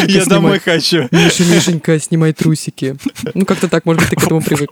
[0.06, 1.08] Я домой хочу.
[1.10, 2.96] Миша, Мишенька, снимай трусики.
[3.34, 4.70] Ну, как-то так, может быть, ты к этому привык.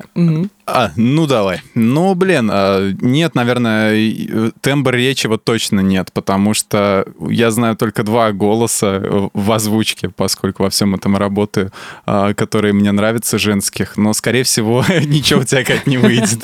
[0.67, 1.63] А, ну давай.
[1.75, 7.75] Ну, блин, а, нет, наверное, э, тембр речи вот точно нет, потому что я знаю
[7.77, 11.73] только два голоса э, в озвучке, поскольку во всем этом работаю,
[12.05, 16.41] а, которые мне нравятся женских, но, скорее всего, ничего у тебя как не выйдет.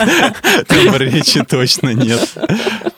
[0.68, 2.13] Тембр речи точно нет.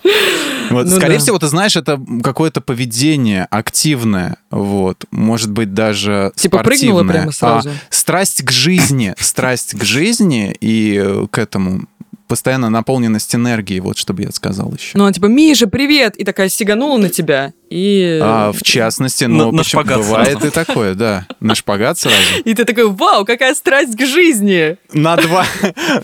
[0.68, 1.20] Вот, Ну скорее да.
[1.20, 7.14] всего, ты знаешь, это какое-то поведение активное, вот, может быть, даже Типа прыгнула спортивное.
[7.14, 7.68] прямо сразу?
[7.70, 11.84] А, страсть к жизни, страсть к жизни и э, к этому
[12.28, 14.92] постоянно наполненность энергией, вот чтобы я сказал еще.
[14.98, 16.16] Ну, она типа, Миша, привет!
[16.16, 17.52] И такая сиганула на тебя.
[17.70, 18.20] И...
[18.22, 20.46] А, в частности, ну, На- на почему- шпагат бывает сразу.
[20.46, 21.26] и такое, да.
[21.40, 22.16] На шпагат сразу.
[22.44, 24.76] И ты такой, вау, какая страсть к жизни!
[24.92, 25.44] На два,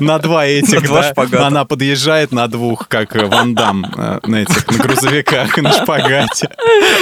[0.01, 1.11] на два этих, На два да.
[1.11, 1.47] шпагата.
[1.47, 6.49] Она подъезжает на двух, как э, Ван Дам э, на этих, на грузовиках, на шпагате.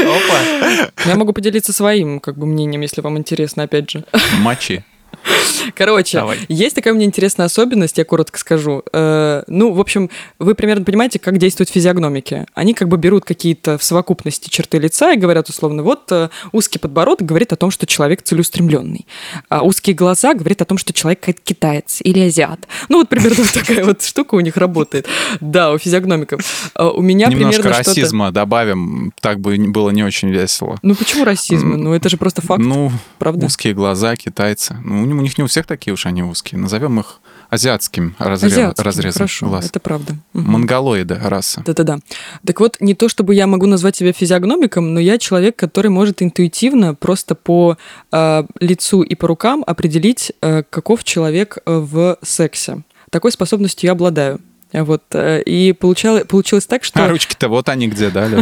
[0.01, 0.91] Опа.
[1.07, 4.05] Я могу поделиться своим, как бы, мнением, если вам интересно, опять же.
[4.41, 4.85] Мочи.
[5.75, 6.39] Короче, Давай.
[6.49, 8.83] есть такая у меня интересная особенность, я коротко скажу.
[8.93, 12.47] Э, ну, в общем, вы примерно понимаете, как действуют физиогномики.
[12.55, 16.79] Они как бы берут какие-то в совокупности черты лица и говорят условно, вот э, узкий
[16.79, 19.07] подбородок говорит о том, что человек целеустремленный,
[19.49, 22.67] а узкие глаза говорит о том, что человек ки- китаец или азиат.
[22.89, 25.07] Ну, вот примерно такая вот штука у них работает.
[25.41, 26.41] Да, у физиогномиков.
[26.75, 27.91] А У меня Немножко примерно что-то...
[28.01, 30.79] расизма добавим, так бы было не очень весело.
[30.83, 31.71] Ну, почему расизм?
[31.77, 33.47] Ну, это же просто факт, Ну, правда?
[33.47, 34.77] узкие глаза, китайцы.
[34.85, 36.59] Ну, у них- не у всех такие уж они узкие.
[36.61, 39.67] Назовем их азиатским разрез- Азиатский, разрезом хорошо, глаз.
[39.67, 40.17] это правда.
[40.33, 41.63] Монголоиды раса.
[41.67, 41.99] Да-да-да.
[42.45, 46.23] Так вот, не то чтобы я могу назвать себя физиогномиком, но я человек, который может
[46.23, 47.77] интуитивно просто по
[48.13, 52.83] э, лицу и по рукам определить, э, каков человек э, в сексе.
[53.11, 54.41] Такой способностью я обладаю.
[54.73, 55.03] Вот.
[55.13, 57.05] э, И получало- получилось так, что...
[57.05, 58.29] А ручки-то вот они где, да?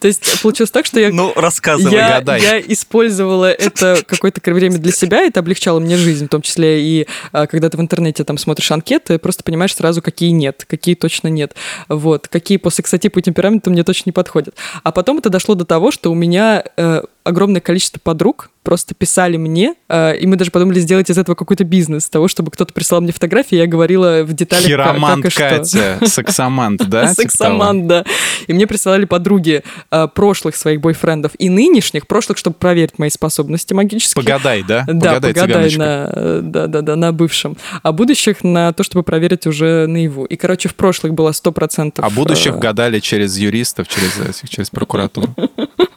[0.00, 1.10] То есть получилось так, что я...
[1.10, 1.92] Ну, рассказывай.
[1.92, 2.40] я, гадай.
[2.40, 7.06] я использовала это какое-то время для себя, это облегчало мне жизнь, в том числе и
[7.32, 11.28] а, когда ты в интернете там смотришь анкеты, просто понимаешь сразу, какие нет, какие точно
[11.28, 11.54] нет,
[11.88, 14.54] вот, какие по сексотипу и темпераменту мне точно не подходят.
[14.82, 19.36] А потом это дошло до того, что у меня э, огромное количество подруг просто писали
[19.36, 23.00] мне, э, и мы даже подумали сделать из этого какой-то бизнес, того, чтобы кто-то прислал
[23.00, 25.40] мне фотографии, я говорила в деталях, как- Хиромант как и что.
[25.48, 27.02] Катя, сексомант, да?
[27.02, 27.14] типа того?
[27.14, 28.04] Сексоман, да.
[28.48, 33.72] И мне присылали подруги э, прошлых своих бойфрендов и нынешних, прошлых, чтобы проверить мои способности
[33.72, 34.24] магические.
[34.24, 34.84] Погадай, да?
[34.88, 37.56] Да, Погадай, погадай на, да, да, да, на бывшем.
[37.84, 40.24] А будущих на то, чтобы проверить уже наяву.
[40.24, 41.92] И, короче, в прошлых было 100%.
[41.98, 45.28] А будущих э, гадали через юристов, через через прокуратуру.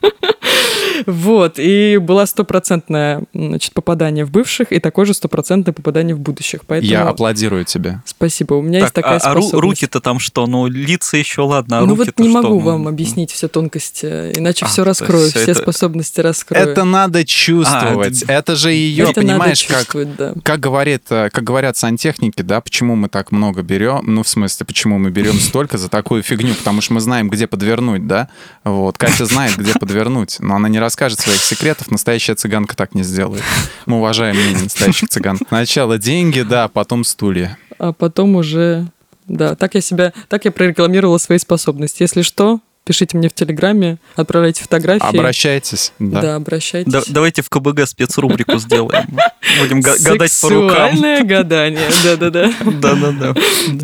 [1.06, 6.60] Вот, и была стопроцентное значит, попадание в бывших и такое же стопроцентное попадание в будущих.
[6.66, 8.02] Поэтому Я аплодирую тебе.
[8.04, 9.80] спасибо, у меня есть Так, такая а, а ру- способность.
[9.82, 10.46] руки-то там что?
[10.46, 12.42] Ну, лица еще ладно, а ну вот не что?
[12.42, 16.68] могу Ну, вам объяснить все тонкости, иначе А, все есть раскрою, все это- способности раскрою.
[16.68, 18.22] Это надо чувствовать.
[18.28, 20.34] А, Это же ее, Это понимаешь, надо как чувствовать, да.
[20.42, 24.66] как говорит, э, как говорят сантехники, да, почему мы так много берем, ну, в смысле,
[24.66, 28.28] почему мы берем столько за такую фигню, потому что мы знаем, где подвернуть, да,
[28.64, 29.89] вот, Катя знает, где подвернуть,
[30.40, 33.42] но она не расскажет своих секретов, настоящая цыганка так не сделает.
[33.86, 35.38] Мы уважаем мнение настоящих цыган.
[35.48, 37.58] Сначала деньги, да, потом стулья.
[37.78, 38.86] А потом уже...
[39.26, 40.12] Да, так я себя...
[40.28, 42.02] Так я прорекламировала свои способности.
[42.02, 45.16] Если что, пишите мне в Телеграме, отправляйте фотографии.
[45.16, 46.34] Обращайтесь, Да, да.
[46.36, 46.92] обращайтесь.
[46.92, 49.06] Да- давайте в КБГ спецрубрику сделаем.
[49.60, 50.90] Будем га- гадать по рукам.
[50.90, 52.52] Сексуальное гадание, да-да-да.
[52.64, 53.34] Да-да-да.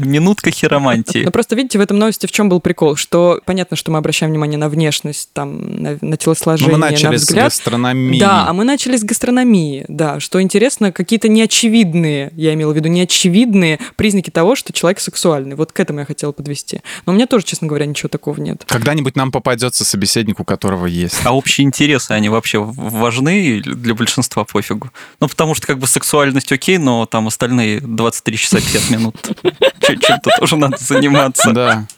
[0.05, 1.23] Минутка хиромантии.
[1.25, 2.97] Но просто видите, в этом новости в чем был прикол?
[2.97, 7.17] Что понятно, что мы обращаем внимание на внешность, там, на, на телосложение, мы на начали
[7.17, 7.45] с взгляд.
[7.47, 8.19] гастрономии.
[8.21, 10.21] Да, а мы начали с гастрономии, да.
[10.21, 15.57] Что интересно, какие-то неочевидные, я имела в виду, неочевидные признаки того, что человек сексуальный.
[15.57, 16.81] Вот к этому я хотела подвести.
[17.07, 18.65] Но у меня тоже, честно говоря, ничего такого нет.
[18.87, 21.19] Когда-нибудь нам попадется собеседник, у которого есть.
[21.25, 24.93] А общие интересы, они вообще важны для большинства пофигу?
[25.19, 29.17] Ну, потому что как бы сексуальность окей, но там остальные 23 часа 50 минут.
[29.81, 31.51] Чем-то тоже надо заниматься.
[31.51, 31.89] Да.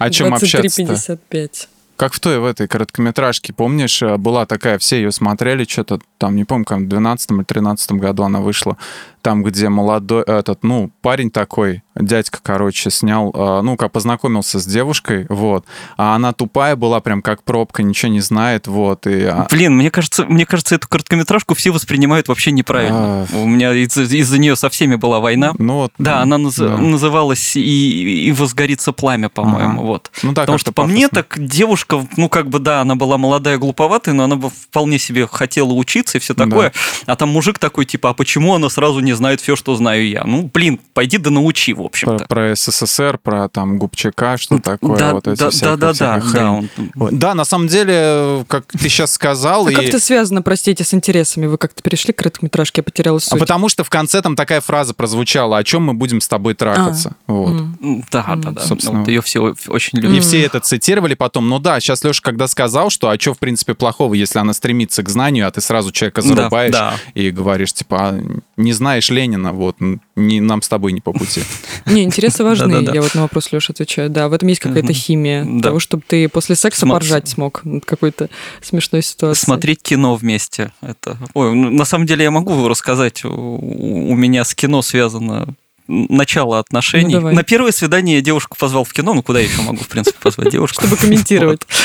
[0.00, 0.94] О чем общаться-то?
[0.94, 1.68] 23.55.
[1.94, 6.34] Как в той, в этой короткометражке, помнишь, э, была такая, все ее смотрели, что-то там,
[6.34, 8.76] не помню, как в 12 или 13 году она вышла,
[9.22, 14.66] там, где молодой, этот, ну, парень такой, дядька, короче, снял, э, ну, как познакомился с
[14.66, 15.64] девушкой, вот,
[15.96, 19.22] а она тупая была, прям как пробка, ничего не знает, вот, и...
[19.24, 22.96] а, Блин, мне кажется, мне кажется, эту короткометражку все воспринимают вообще неправильно.
[22.98, 23.26] А.
[23.36, 25.52] У меня из- из-за нее со всеми была война.
[25.58, 26.76] ну, вот, Да, она наз- да.
[26.78, 29.86] называлась и, и возгорится пламя, по-моему, Ага.
[29.86, 30.10] вот.
[30.22, 33.58] Ну, да, Потому что по мне так девушка, ну как бы да, она была молодая,
[33.58, 36.72] глуповатая, но она бы вполне себе хотела учиться и все такое.
[37.06, 40.24] А там мужик такой типа, а почему она сразу не знает все, что знаю я?
[40.24, 42.24] Ну блин, пойди да научи, в Про, общем-то.
[42.26, 46.20] про СССР, про там Губчака, что такое, да, вот эти да, всякие- да, да, да,
[46.20, 47.18] всякая да, он- Вот.
[47.18, 49.74] Да, на самом деле, как ты сейчас сказал, А и...
[49.74, 51.46] как это связано, простите, с интересами?
[51.46, 53.38] Вы как-то перешли к короткометражке, я потеряла А суть.
[53.40, 57.16] потому что в конце там такая фраза прозвучала, о чем мы будем с тобой трахаться.
[57.26, 57.50] Вот.
[57.52, 57.78] М.
[57.82, 58.60] М, Да, да, да.
[58.62, 59.00] Собственно.
[59.00, 60.24] Вот ее все очень И любят.
[60.24, 61.48] все это цитировали потом.
[61.48, 65.02] Ну да, сейчас Леша когда сказал, что а что в принципе плохого, если она стремится
[65.02, 66.94] к знанию, а ты сразу человека Да, зарубаешь да.
[67.14, 68.20] и говоришь, типа, а,
[68.56, 69.76] не знаешь Ленина, вот,
[70.16, 71.42] не, нам с тобой не по пути.
[71.86, 74.10] Не, интересы важны, я вот на вопрос Леша отвечаю.
[74.10, 78.28] Да, в этом есть какая-то химия того, чтобы ты после секса поржать смог над какой-то
[78.62, 79.44] смешной ситуацией.
[79.44, 80.72] Смотреть кино вместе.
[80.80, 81.18] Это...
[81.34, 83.24] Ой, ну, на самом деле я могу рассказать.
[83.24, 85.54] У меня с кино связано
[85.88, 87.14] начало отношений.
[87.14, 87.34] Ну, давай.
[87.34, 90.18] На первое свидание я девушку позвал в кино, ну куда я еще могу, в принципе,
[90.20, 90.82] позвать девушку?
[90.82, 91.62] Чтобы комментировать.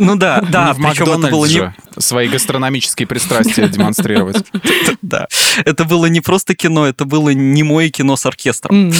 [0.00, 4.44] Ну, ну да, да, Ну, в причем это было не, свои гастрономические пристрастия демонстрировать.
[5.02, 5.26] да,
[5.64, 8.92] это было не просто кино, это было не мое кино с оркестром.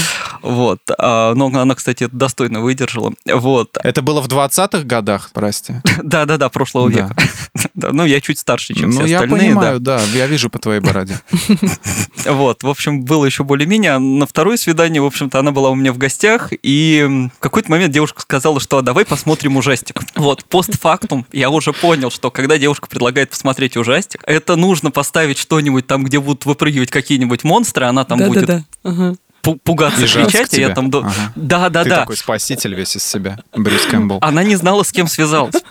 [0.43, 0.81] Вот.
[0.99, 3.13] А, но она, кстати, достойно выдержала.
[3.27, 3.77] Вот.
[3.83, 5.75] Это было в 20-х годах, прости.
[6.03, 7.15] Да, да, да, прошлого века.
[7.75, 9.39] Да, ну, я чуть старше, чем Ну, все я остальные.
[9.41, 9.47] да.
[9.55, 11.21] понимаю, да, я вижу по твоей бороде.
[12.27, 13.99] Вот, в общем, было еще более-менее.
[13.99, 17.93] На второе свидание, в общем-то, она была у меня в гостях, и в какой-то момент
[17.93, 20.03] девушка сказала, что «А давай посмотрим ужастик.
[20.15, 25.87] Вот, постфактум я уже понял, что когда девушка предлагает посмотреть ужастик, это нужно поставить что-нибудь
[25.87, 28.65] там, где будут выпрыгивать какие-нибудь монстры, она там будет Да-да-да.
[28.91, 29.17] Ага.
[29.43, 30.91] Пу- пугаться, И жаться кричать, к и я там...
[30.93, 31.13] Ага.
[31.37, 31.97] Да, да, Ты да.
[32.01, 34.19] такой спаситель весь из себя, Брюс Кэмпбелл.
[34.21, 35.55] Она не знала, с кем связалась.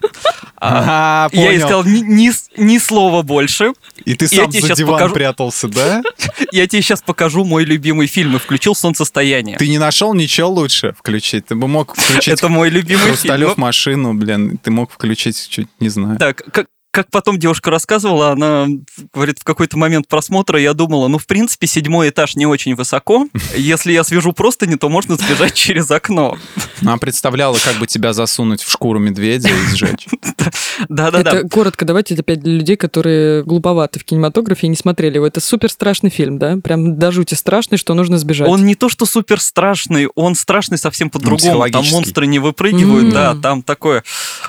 [0.59, 3.73] А, Ага, Я ей сказал ни, ни ни слова больше.
[4.05, 5.13] И ты я сам тебе за диван покажу.
[5.13, 6.01] прятался, да?
[6.51, 9.57] Я тебе сейчас покажу мой любимый фильм и включил «Солнцестояние».
[9.57, 11.45] Ты не нашел ничего лучше включить?
[11.45, 13.53] Ты бы мог включить Это мой любимый фильм.
[13.57, 14.57] Машину, блин.
[14.57, 16.17] Ты мог включить чуть, не знаю.
[16.17, 16.41] Так,
[16.91, 18.67] как, потом девушка рассказывала, она
[19.13, 23.27] говорит, в какой-то момент просмотра я думала, ну, в принципе, седьмой этаж не очень высоко.
[23.55, 26.37] Если я свяжу просто не, то можно сбежать через окно.
[26.81, 30.07] Она представляла, как бы тебя засунуть в шкуру медведя и сжечь.
[30.89, 31.39] Да-да-да.
[31.39, 35.27] Это коротко, давайте опять для людей, которые глуповаты в кинематографе и не смотрели его.
[35.27, 36.57] Это супер страшный фильм, да?
[36.57, 38.47] Прям до жути страшный, что нужно сбежать.
[38.47, 41.69] Он не то что супер страшный, он страшный совсем по-другому.
[41.69, 44.03] Там монстры не выпрыгивают, да, там такое...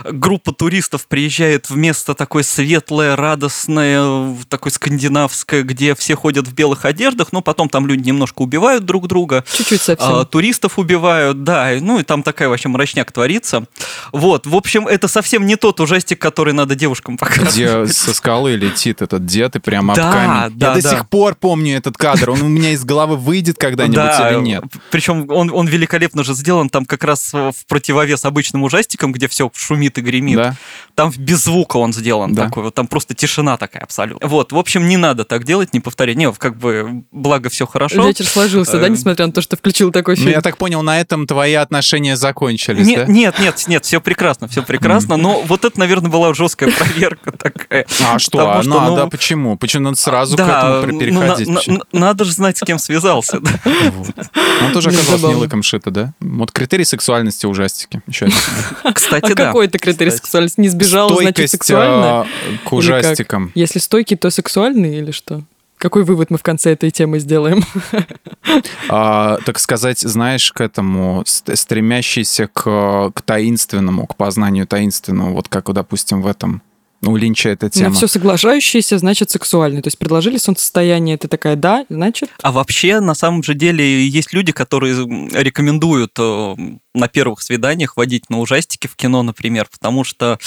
[0.05, 6.85] Группа туристов приезжает в место такое светлое, радостное, такое скандинавское, где все ходят в белых
[6.85, 9.44] одеждах, но потом там люди немножко убивают друг друга.
[9.53, 10.14] Чуть-чуть совсем.
[10.14, 13.64] А, туристов убивают, да, ну и там такая вообще мрачняк творится.
[14.12, 17.55] Вот, в общем, это совсем не тот ужастик, который надо девушкам показывать.
[17.55, 20.57] Где со скалы летит этот дед и прям об Да, камень.
[20.57, 20.90] да, Я до да.
[20.90, 22.31] сих пор помню этот кадр.
[22.31, 24.62] Он у меня из головы выйдет когда-нибудь Да, или нет?
[24.92, 29.51] Причем он, он великолепно же сделан там как раз в противовес обычным ужастикам, где все
[29.55, 30.37] шумит и гремит.
[30.37, 30.55] Да?
[30.94, 32.44] Там без звука он сделан Да.
[32.46, 34.26] такой, вот там просто тишина такая абсолютно.
[34.28, 36.14] Вот, в общем, не надо так делать, не повторяй.
[36.16, 38.07] Не, как бы, благо все хорошо.
[38.07, 40.33] Вечер сложился, да, Э, несмотря на то, что включил такой Ну, фильм.
[40.33, 43.12] я так понял, на этом твои отношения закончились, Нет, да?
[43.12, 47.87] нет, нет, нет, все прекрасно, все прекрасно, но вот это, наверное, была жесткая проверка такая.
[48.12, 48.38] А что?
[48.38, 49.57] Потому А что, надо, ну, почему?
[49.57, 51.48] Почему надо сразу к да, этому при- ну, переходить?
[51.48, 51.72] на- вообще?
[51.72, 53.40] на- надо же знать, с кем связался.
[53.40, 53.50] да.
[53.64, 54.09] Вот.
[54.64, 56.14] Он тоже Ну, оказался не лыком шито, да?
[56.20, 58.00] Вот критерий сексуальности ужастики.
[58.07, 58.37] Еще один.
[58.94, 59.46] Кстати, А да.
[59.46, 60.22] какой это критерий Кстати.
[60.24, 60.61] сексуальности?
[60.61, 62.08] Не сбежал, значит, Стойкость сексуально?
[62.09, 62.27] А,
[62.64, 63.53] к ужастикам.
[63.55, 65.42] Если стойкий, то сексуальный или что?
[65.79, 67.62] Какой вывод мы в конце этой темы сделаем?
[68.88, 75.49] А, так сказать, знаешь, к этому, ст- стремящийся к, к таинственному, к познанию таинственного, вот
[75.49, 76.62] как, допустим, в этом.
[77.00, 77.94] Ну, у Линча эта На тема.
[77.94, 79.82] все соглашающееся, значит, сексуальный.
[79.82, 82.30] То есть предложили солнцестояние, ты такая, да, значит...
[82.42, 86.54] А вообще, на самом же деле, есть люди, которые м, рекомендуют э,
[86.94, 90.38] на первых свиданиях водить на ужастики в кино, например, потому что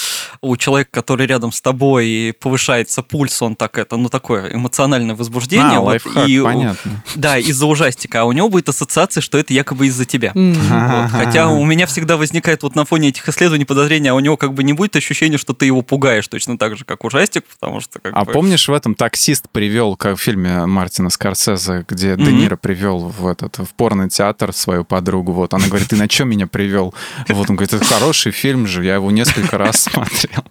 [0.42, 5.14] у человека, который рядом с тобой, и повышается пульс, он так это, ну, такое эмоциональное
[5.14, 5.78] возбуждение.
[5.78, 7.02] А, вот, лайфхак, и, понятно.
[7.14, 10.32] Да, из-за ужастика, а у него будет ассоциация, что это якобы из-за тебя.
[10.34, 11.10] Вот.
[11.10, 14.52] Хотя у меня всегда возникает вот на фоне этих исследований подозрение, а у него как
[14.52, 18.00] бы не будет ощущения, что ты его пугаешь точно так же, как ужастик, потому что
[18.00, 18.32] как А бы...
[18.32, 22.38] помнишь, в этом таксист привел, как в фильме Мартина Скорсезе, где Де Мгм.
[22.38, 25.32] Ниро привел в этот в порный театр свою подругу.
[25.32, 26.94] Вот она говорит: ты на чем меня привел?
[27.28, 30.42] Вот он говорит: это хороший фильм же, я его несколько раз смотрел.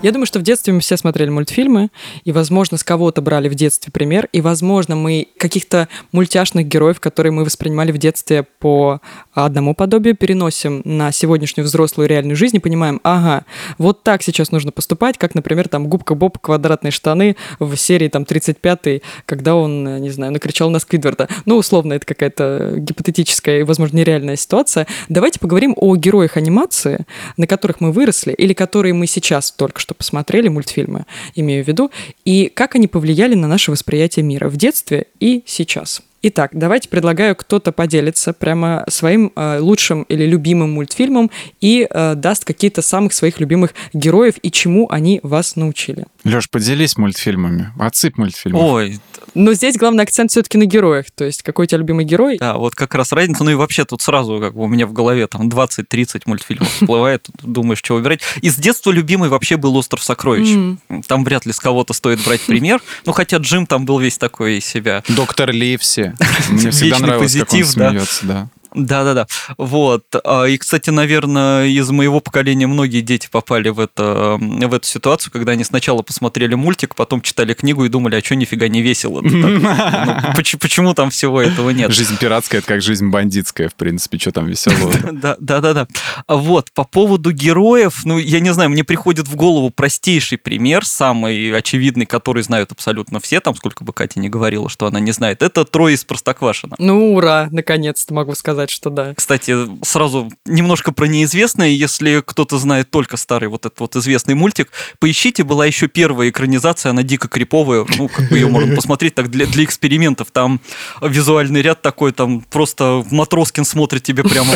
[0.00, 1.90] Я думаю, что в детстве мы все смотрели мультфильмы,
[2.22, 7.32] и, возможно, с кого-то брали в детстве пример, и, возможно, мы каких-то мультяшных героев, которые
[7.32, 9.00] мы воспринимали в детстве по
[9.32, 13.44] одному подобию, переносим на сегодняшнюю взрослую реальную жизнь и понимаем, ага,
[13.76, 18.22] вот так сейчас нужно поступать, как, например, там Губка Боб «Квадратные штаны» в серии там
[18.22, 21.28] 35-й, когда он, не знаю, накричал на Сквидварда.
[21.44, 24.86] Ну, условно, это какая-то гипотетическая и, возможно, нереальная ситуация.
[25.08, 27.04] Давайте поговорим о героях анимации,
[27.36, 31.90] на которых мы выросли, или которые мы сейчас только что посмотрели, мультфильмы, имею в виду,
[32.24, 36.02] и как они повлияли на наше восприятие мира в детстве и сейчас.
[36.20, 42.44] Итак, давайте предлагаю, кто-то поделится прямо своим э, лучшим или любимым мультфильмом и э, даст
[42.44, 46.06] какие-то самых своих любимых героев и чему они вас научили.
[46.28, 47.72] Леш, поделись мультфильмами.
[47.78, 48.58] Отсыпь мультфильмы.
[48.58, 49.00] Ой,
[49.34, 51.06] Но здесь главный акцент все-таки на героях.
[51.14, 52.38] То есть какой у тебя любимый герой?
[52.38, 53.44] Да, вот как раз разница.
[53.44, 57.26] Ну и вообще тут сразу как бы у меня в голове там 20-30 мультфильмов всплывает.
[57.42, 58.20] Думаешь, что выбирать.
[58.42, 60.78] Из детства любимый вообще был «Остров сокровищ».
[61.06, 62.80] Там вряд ли с кого-то стоит брать пример.
[63.06, 65.02] Ну хотя Джим там был весь такой из себя.
[65.08, 66.14] Доктор Ливси.
[66.50, 67.90] Мне всегда нравилось, как он позитив, да.
[67.90, 68.48] смеется, да.
[68.74, 69.26] Да-да-да.
[69.56, 70.04] Вот.
[70.24, 75.32] А, и, кстати, наверное, из моего поколения многие дети попали в, это, в эту ситуацию,
[75.32, 79.20] когда они сначала посмотрели мультик, потом читали книгу и думали, а что нифига не весело?
[79.22, 79.60] Ну,
[80.60, 81.92] почему там всего этого нет?
[81.92, 84.92] Жизнь пиратская— это как жизнь бандитская, в принципе, что там веселого.
[85.38, 85.86] Да-да-да.
[86.26, 91.56] Вот, по поводу героев, ну, я не знаю, мне приходит в голову простейший пример, самый
[91.56, 95.42] очевидный, который знают абсолютно все, там, сколько бы Катя не говорила, что она не знает,
[95.42, 96.76] это Трое из Простоквашина.
[96.78, 99.14] Ну, ура, наконец-то могу сказать, что да.
[99.14, 104.70] Кстати, сразу немножко про неизвестное, если кто-то знает только старый вот этот вот известный мультик,
[104.98, 109.30] поищите, была еще первая экранизация, она дико криповая, ну, как бы ее можно посмотреть так
[109.30, 110.60] для, для экспериментов, там
[111.02, 114.52] визуальный ряд такой, там просто Матроскин смотрит тебе прямо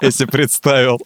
[0.00, 1.00] Если представил.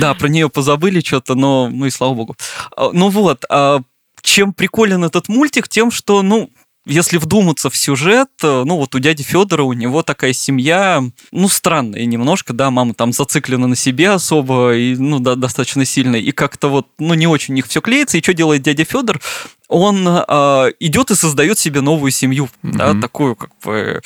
[0.00, 2.36] Да, про нее позабыли что-то, но, ну и слава богу.
[2.76, 3.80] А, ну вот, а
[4.22, 5.68] чем приколен этот мультик?
[5.68, 6.50] Тем, что, ну,
[6.84, 11.48] если вдуматься в сюжет, э, ну вот у дяди Федора, у него такая семья, ну
[11.48, 16.32] странная немножко, да, мама там зациклена на себе особо, и, ну да, достаточно сильно, и
[16.32, 19.20] как-то вот, ну не очень у них все клеится, и что делает дядя Федор?
[19.68, 22.76] Он э, идет и создает себе новую семью, mm-hmm.
[22.76, 24.02] да, такую как бы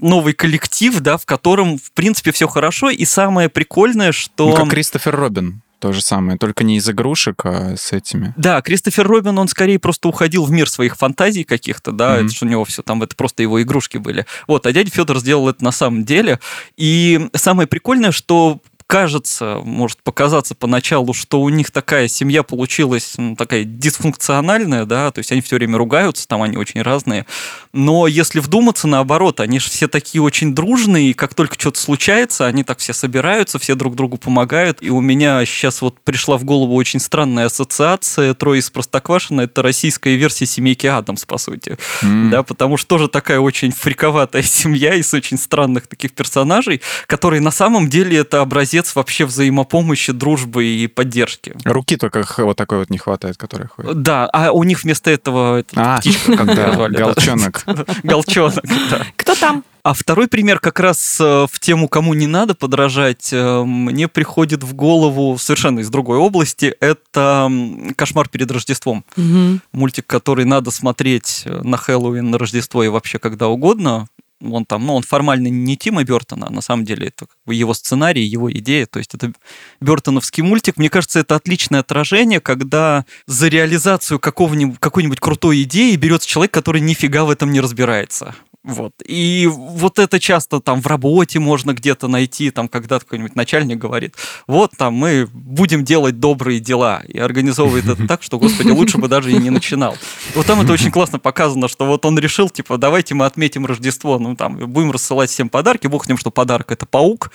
[0.00, 4.50] новый коллектив, да, в котором в принципе все хорошо, и самое прикольное, что...
[4.50, 8.32] Ну, как Кристофер Робин то же самое, только не из игрушек, а с этими.
[8.38, 12.24] Да, Кристофер Робин, он скорее просто уходил в мир своих фантазий каких-то, да, mm-hmm.
[12.24, 14.24] это что у него все там, это просто его игрушки были.
[14.48, 16.40] Вот, а дядя Федор сделал это на самом деле.
[16.78, 23.34] И самое прикольное, что кажется, может показаться поначалу, что у них такая семья получилась ну,
[23.34, 27.26] такая дисфункциональная, да, то есть они все время ругаются, там они очень разные.
[27.72, 32.46] Но если вдуматься, наоборот, они же все такие очень дружные, и как только что-то случается,
[32.46, 34.78] они так все собираются, все друг другу помогают.
[34.80, 39.62] И у меня сейчас вот пришла в голову очень странная ассоциация «Трое из Простоквашино»— это
[39.62, 41.78] российская версия «Семейки Адамс», по сути.
[42.02, 42.28] Mm.
[42.30, 47.50] Да, потому что тоже такая очень фриковатая семья из очень странных таких персонажей, которые на
[47.50, 51.54] самом деле это образец образец вообще взаимопомощи, дружбы и поддержки.
[51.64, 54.02] Руки только вот такой вот не хватает, которая ходит.
[54.02, 56.96] Да, а у них вместо этого а, птичка, как назвали.
[56.96, 57.64] Голчонок.
[58.02, 59.06] Голчонок, да.
[59.16, 59.64] Кто там?
[59.84, 64.64] А второй пример как раз э, в тему, кому не надо подражать, э, мне приходит
[64.64, 66.74] в голову совершенно из другой области.
[66.80, 67.52] Это
[67.94, 69.04] «Кошмар перед Рождеством».
[69.18, 69.60] Угу.
[69.72, 74.06] Мультик, который надо смотреть э, на Хэллоуин, на Рождество и вообще когда угодно
[74.52, 78.24] он там, ну, он формально не Тима Бертона, а на самом деле это его сценарий,
[78.24, 79.32] его идея, то есть это
[79.80, 80.76] Бертоновский мультик.
[80.76, 86.80] Мне кажется, это отличное отражение, когда за реализацию какого-нибудь, какой-нибудь крутой идеи берется человек, который
[86.80, 88.34] нифига в этом не разбирается.
[88.64, 88.94] Вот.
[89.04, 94.16] И вот это часто там в работе можно где-то найти, там, когда какой-нибудь начальник говорит,
[94.46, 99.06] вот там мы будем делать добрые дела, и организовывает это так, что, господи, лучше бы
[99.06, 99.98] даже и не начинал.
[100.34, 104.18] Вот там это очень классно показано, что вот он решил, типа, давайте мы отметим Рождество,
[104.18, 107.32] ну, там, будем рассылать всем подарки, бог с что подарок это паук,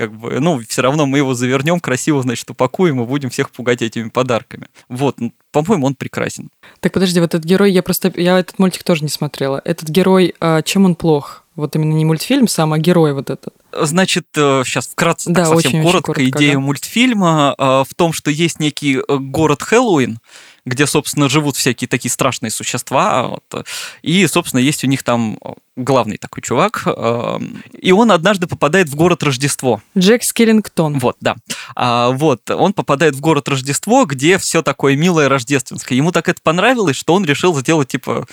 [0.00, 3.82] как бы, ну, все равно мы его завернем красиво, значит, упакуем и будем всех пугать
[3.82, 4.68] этими подарками.
[4.88, 5.18] Вот,
[5.52, 6.48] по-моему, он прекрасен.
[6.80, 9.60] Так подожди, вот этот герой, я просто, я этот мультик тоже не смотрела.
[9.62, 11.44] Этот герой, а, чем он плох?
[11.54, 13.52] Вот именно не мультфильм сам, а герой вот этот.
[13.72, 16.60] Значит, сейчас э, вкратце, да, так совсем очень, коротко, очень коротко, идея да.
[16.60, 20.18] мультфильма а, в том, что есть некий э, город Хэллоуин,
[20.64, 23.28] где, собственно, живут всякие такие страшные существа.
[23.28, 23.66] Вот,
[24.02, 25.38] и, собственно, есть у них там
[25.76, 27.38] главный такой чувак, э,
[27.78, 29.82] и он однажды попадает в город Рождество.
[29.96, 30.98] Джек Скеллингтон.
[30.98, 31.36] Вот, да.
[31.74, 35.96] А, вот, он попадает в город Рождество, где все такое милое рождественское.
[35.96, 38.26] Ему так это понравилось, что он решил сделать, типа,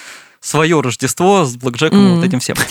[0.47, 2.15] свое Рождество с Блэкджеком mm.
[2.15, 2.55] вот этим всем.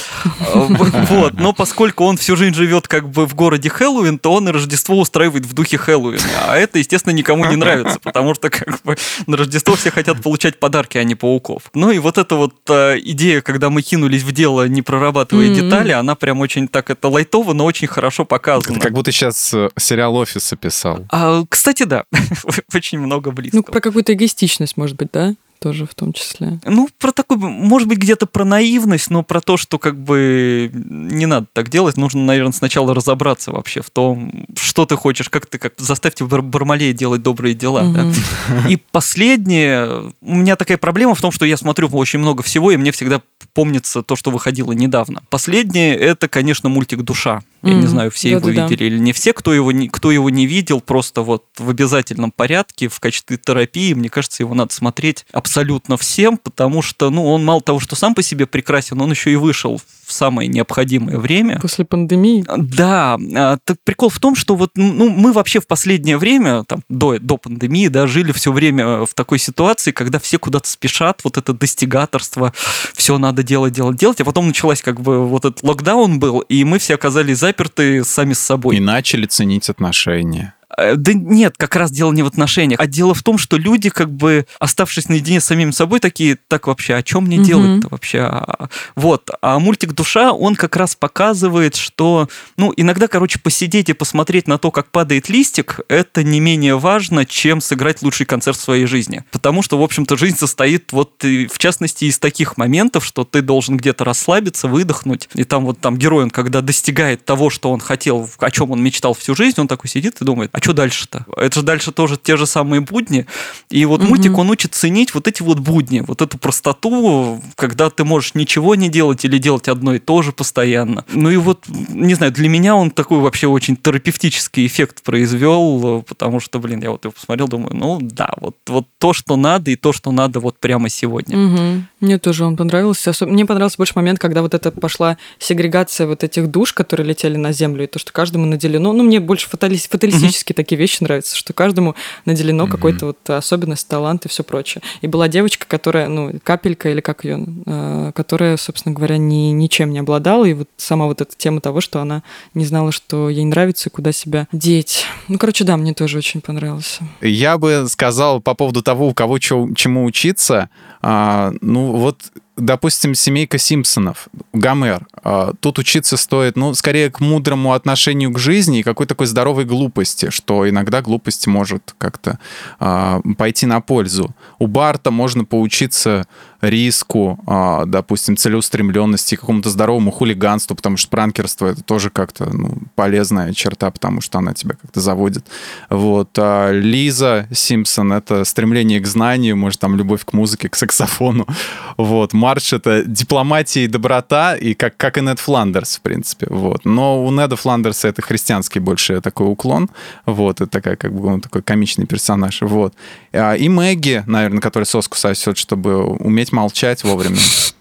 [0.54, 4.52] Вот, но поскольку он всю жизнь живет как бы в городе Хэллоуин, то он и
[4.52, 6.22] Рождество устраивает в духе Хэллоуина.
[6.48, 8.96] А это, естественно, никому не нравится, потому что как бы
[9.26, 11.64] на Рождество все хотят получать подарки, а не пауков.
[11.74, 15.54] Ну и вот эта вот э, идея, когда мы кинулись в дело, не прорабатывая mm-hmm.
[15.54, 18.80] детали, она прям очень так, это лайтово, но очень хорошо показана.
[18.80, 21.04] как будто сейчас э, сериал «Офис» описал.
[21.10, 22.04] А, кстати, да,
[22.74, 23.56] очень много близко.
[23.56, 25.34] Ну, про какую-то эгоистичность, может быть, да?
[25.58, 26.60] Тоже в том числе.
[26.64, 31.26] Ну, про такой, может быть, где-то про наивность, но про то, что как бы не
[31.26, 31.96] надо так делать.
[31.96, 36.92] Нужно, наверное, сначала разобраться вообще в том, что ты хочешь, как ты, как заставьте Бармалея
[36.92, 37.82] делать добрые дела.
[37.82, 37.92] Угу.
[37.92, 38.68] Да?
[38.68, 42.76] И последнее, у меня такая проблема в том, что я смотрю очень много всего, и
[42.76, 43.22] мне всегда
[43.54, 45.22] помнится то, что выходило недавно.
[45.30, 47.42] Последнее, это, конечно, мультик «Душа».
[47.62, 49.88] Я mm не знаю, все да, его да, видели или не все, кто его не,
[49.88, 54.54] кто его не видел, просто вот в обязательном порядке, в качестве терапии, мне кажется, его
[54.54, 59.00] надо смотреть абсолютно всем, потому что, ну, он мало того, что сам по себе прекрасен,
[59.00, 61.60] он еще и вышел в самое необходимое время.
[61.60, 62.44] После пандемии?
[62.56, 63.16] Да.
[63.36, 67.18] А, так прикол в том, что вот ну, мы вообще в последнее время, там, до,
[67.20, 71.52] до пандемии, да, жили все время в такой ситуации, когда все куда-то спешат, вот это
[71.52, 72.52] достигаторство,
[72.94, 76.64] все надо делать, делать, делать, а потом началась как бы вот этот локдаун был, и
[76.64, 78.76] мы все оказались заперты сами с собой.
[78.76, 80.55] И начали ценить отношения.
[80.76, 83.88] Э, да нет, как раз дело не в отношениях, а дело в том, что люди,
[83.88, 87.44] как бы оставшись наедине с самим собой, такие, так вообще, о чем мне mm-hmm.
[87.44, 88.20] делать-то вообще?
[88.20, 89.30] А, вот.
[89.40, 94.58] А мультик «Душа», он как раз показывает, что, ну, иногда, короче, посидеть и посмотреть на
[94.58, 99.24] то, как падает листик, это не менее важно, чем сыграть лучший концерт в своей жизни.
[99.30, 103.76] Потому что, в общем-то, жизнь состоит вот, в частности, из таких моментов, что ты должен
[103.76, 105.28] где-то расслабиться, выдохнуть.
[105.34, 108.82] И там вот там герой, он когда достигает того, что он хотел, о чем он
[108.82, 111.26] мечтал всю жизнь, он такой сидит и думает, а что дальше-то?
[111.36, 113.26] Это же дальше тоже те же самые будни.
[113.68, 114.08] И вот угу.
[114.08, 118.74] мультик, он учит ценить вот эти вот будни, вот эту простоту, когда ты можешь ничего
[118.74, 121.04] не делать или делать одно и то же постоянно.
[121.12, 126.40] Ну и вот, не знаю, для меня он такой вообще очень терапевтический эффект произвел, потому
[126.40, 129.76] что, блин, я вот его посмотрел, думаю, ну да, вот, вот то, что надо, и
[129.76, 131.36] то, что надо вот прямо сегодня.
[131.36, 131.82] Угу.
[132.00, 133.12] Мне тоже он понравился.
[133.26, 137.52] Мне понравился больше момент, когда вот это пошла сегрегация вот этих душ, которые летели на
[137.52, 138.94] Землю, и то, что каждому наделено.
[138.94, 141.94] Ну, мне больше фаталистически практически такие вещи нравятся, что каждому
[142.24, 142.70] наделено mm-hmm.
[142.70, 144.82] какой-то вот особенность, талант и все прочее.
[145.02, 149.90] И была девочка, которая, ну, капелька или как ее, э, которая, собственно говоря, ни, ничем
[149.90, 152.22] не обладала, и вот сама вот эта тема того, что она
[152.54, 155.06] не знала, что ей нравится и куда себя деть.
[155.28, 157.04] Ну, короче, да, мне тоже очень понравился.
[157.20, 160.68] Я бы сказал по поводу того, у кого чё, чему учиться,
[161.02, 162.20] а, ну, вот
[162.56, 168.80] допустим, семейка Симпсонов, Гомер, а, тут учиться стоит, ну, скорее к мудрому отношению к жизни
[168.80, 172.38] и какой-то такой здоровой глупости, что иногда глупость может как-то
[172.80, 174.34] э, пойти на пользу.
[174.58, 176.26] У Барта можно поучиться
[176.60, 183.52] риску, э, допустим, целеустремленности, какому-то здоровому хулиганству, потому что пранкерство— это тоже как-то ну, полезная
[183.52, 185.46] черта, потому что она тебя как-то заводит.
[185.90, 186.30] Вот.
[186.38, 191.46] А Лиза Симпсон— это стремление к знанию, может, там, любовь к музыке, к саксофону.
[191.96, 192.32] Вот.
[192.46, 196.46] Марш— это дипломатия и доброта, и как, как и Нед Фландерс, в принципе.
[196.48, 196.84] Вот.
[196.84, 199.90] Но у Неда Фландерса это христианский больше такой уклон.
[200.26, 200.60] Вот.
[200.60, 202.62] Это такая, как бы, он такой комичный персонаж.
[202.62, 202.94] Вот.
[203.32, 207.40] А, и Мэгги, наверное, которая соску сосет, чтобы уметь молчать вовремя.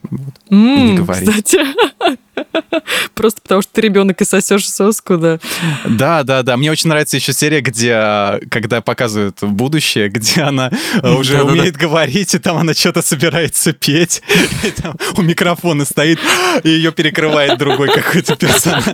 [0.09, 0.33] Вот.
[0.49, 1.29] Mm, и не говорить.
[1.29, 1.59] Кстати.
[3.13, 5.39] Просто потому что ты ребенок и сосешь соску, да.
[5.85, 6.57] Да, да, да.
[6.57, 10.71] Мне очень нравится еще серия, где, когда показывают будущее, где она
[11.01, 14.21] э, уже умеет говорить, и там она что-то собирается петь,
[14.63, 16.19] и там у микрофона стоит,
[16.63, 18.85] и ее перекрывает другой какой-то персонаж.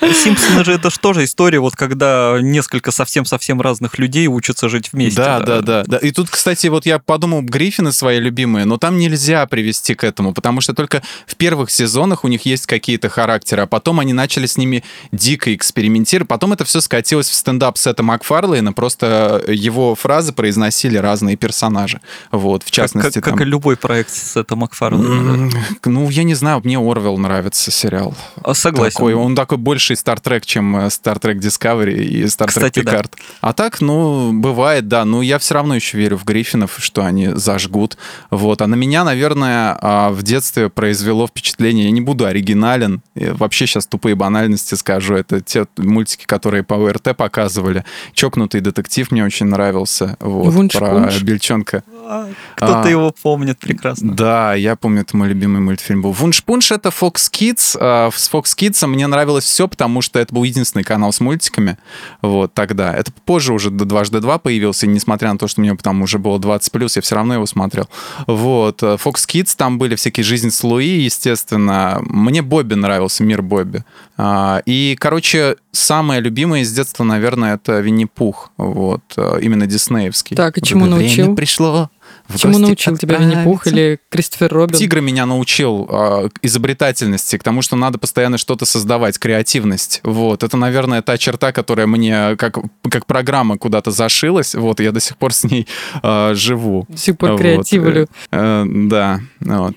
[0.00, 5.20] Симпсоны же это же тоже история, вот когда несколько совсем-совсем разных людей учатся жить вместе.
[5.20, 5.98] Да, да, да, да.
[5.98, 10.32] И тут, кстати, вот я подумал, Гриффины свои любимые, но там нельзя привести к этому,
[10.32, 14.46] потому что только в первых сезонах у них есть какие-то характеры, а потом они начали
[14.46, 16.28] с ними дико экспериментировать.
[16.28, 22.00] Потом это все скатилось в стендап Сета Макфарлейна, просто его фразы произносили разные персонажи.
[22.30, 23.38] Вот, в частности, как, как, там...
[23.38, 25.50] как и любой проект Сета Макфарлейна.
[25.84, 28.14] Ну, я не знаю, мне Орвел нравится сериал.
[28.42, 28.94] А, согласен.
[28.94, 32.78] Такой, он такой больший Star Trek, чем э, Star Trek Discovery и Star Trek Кстати,
[32.78, 33.10] Picard.
[33.14, 33.22] Да.
[33.42, 35.04] А так, ну, бывает, да.
[35.04, 37.98] Ну, я все равно еще верю в Гриффинов, что они зажгут.
[38.30, 38.62] Вот.
[38.62, 43.86] А на меня, наверное, а, в детстве произвело впечатление, я не буду оригинален, вообще сейчас
[43.86, 47.84] тупые банальности скажу, это те мультики, которые по ОРТ показывали.
[48.14, 50.16] «Чокнутый детектив» мне очень нравился.
[50.20, 51.82] Вот, Вунш про Бельчонка.
[52.10, 54.14] А, кто-то а, его помнит прекрасно.
[54.14, 56.12] Да, я помню, это мой любимый мультфильм был.
[56.12, 57.76] «Вунш-пунш»— это Fox Kids.
[57.78, 61.76] А, с Fox Kids мне нравилось все, потому что это был единственный канал с мультиками.
[62.22, 62.94] Вот тогда.
[62.94, 66.38] Это позже уже дважды два появился, и несмотря на то, что мне там уже было
[66.38, 67.90] 20 плюс, я все равно его смотрел.
[68.26, 68.82] Вот.
[68.82, 71.98] Э, Fox Kids, там были всякие «Жизнь с Луи», естественно.
[72.00, 73.84] Мне Бобби нравился, «Мир Бобби».
[74.16, 78.50] А, и, короче, самое любимое из детства, наверное, это Винни-Пух.
[78.56, 79.02] Вот.
[79.16, 80.36] Э, именно диснеевский.
[80.36, 81.24] Так, и чему научил?
[81.24, 81.90] Время пришло.
[82.36, 84.76] Чему научил тебя Винни-Пух или Кристофер Робин?
[84.76, 90.00] Тигры меня научил э, изобретательности, к тому, что надо постоянно что-то создавать, креативность.
[90.02, 90.42] Вот.
[90.42, 92.58] Это, наверное, та черта, которая мне как,
[92.88, 94.54] как программа куда-то зашилась.
[94.54, 95.66] Вот, я до сих пор с ней
[96.02, 96.86] э, живу.
[96.88, 97.40] До сих пор вот.
[97.40, 98.08] креативлю.
[98.30, 99.76] Э, э, да, вот.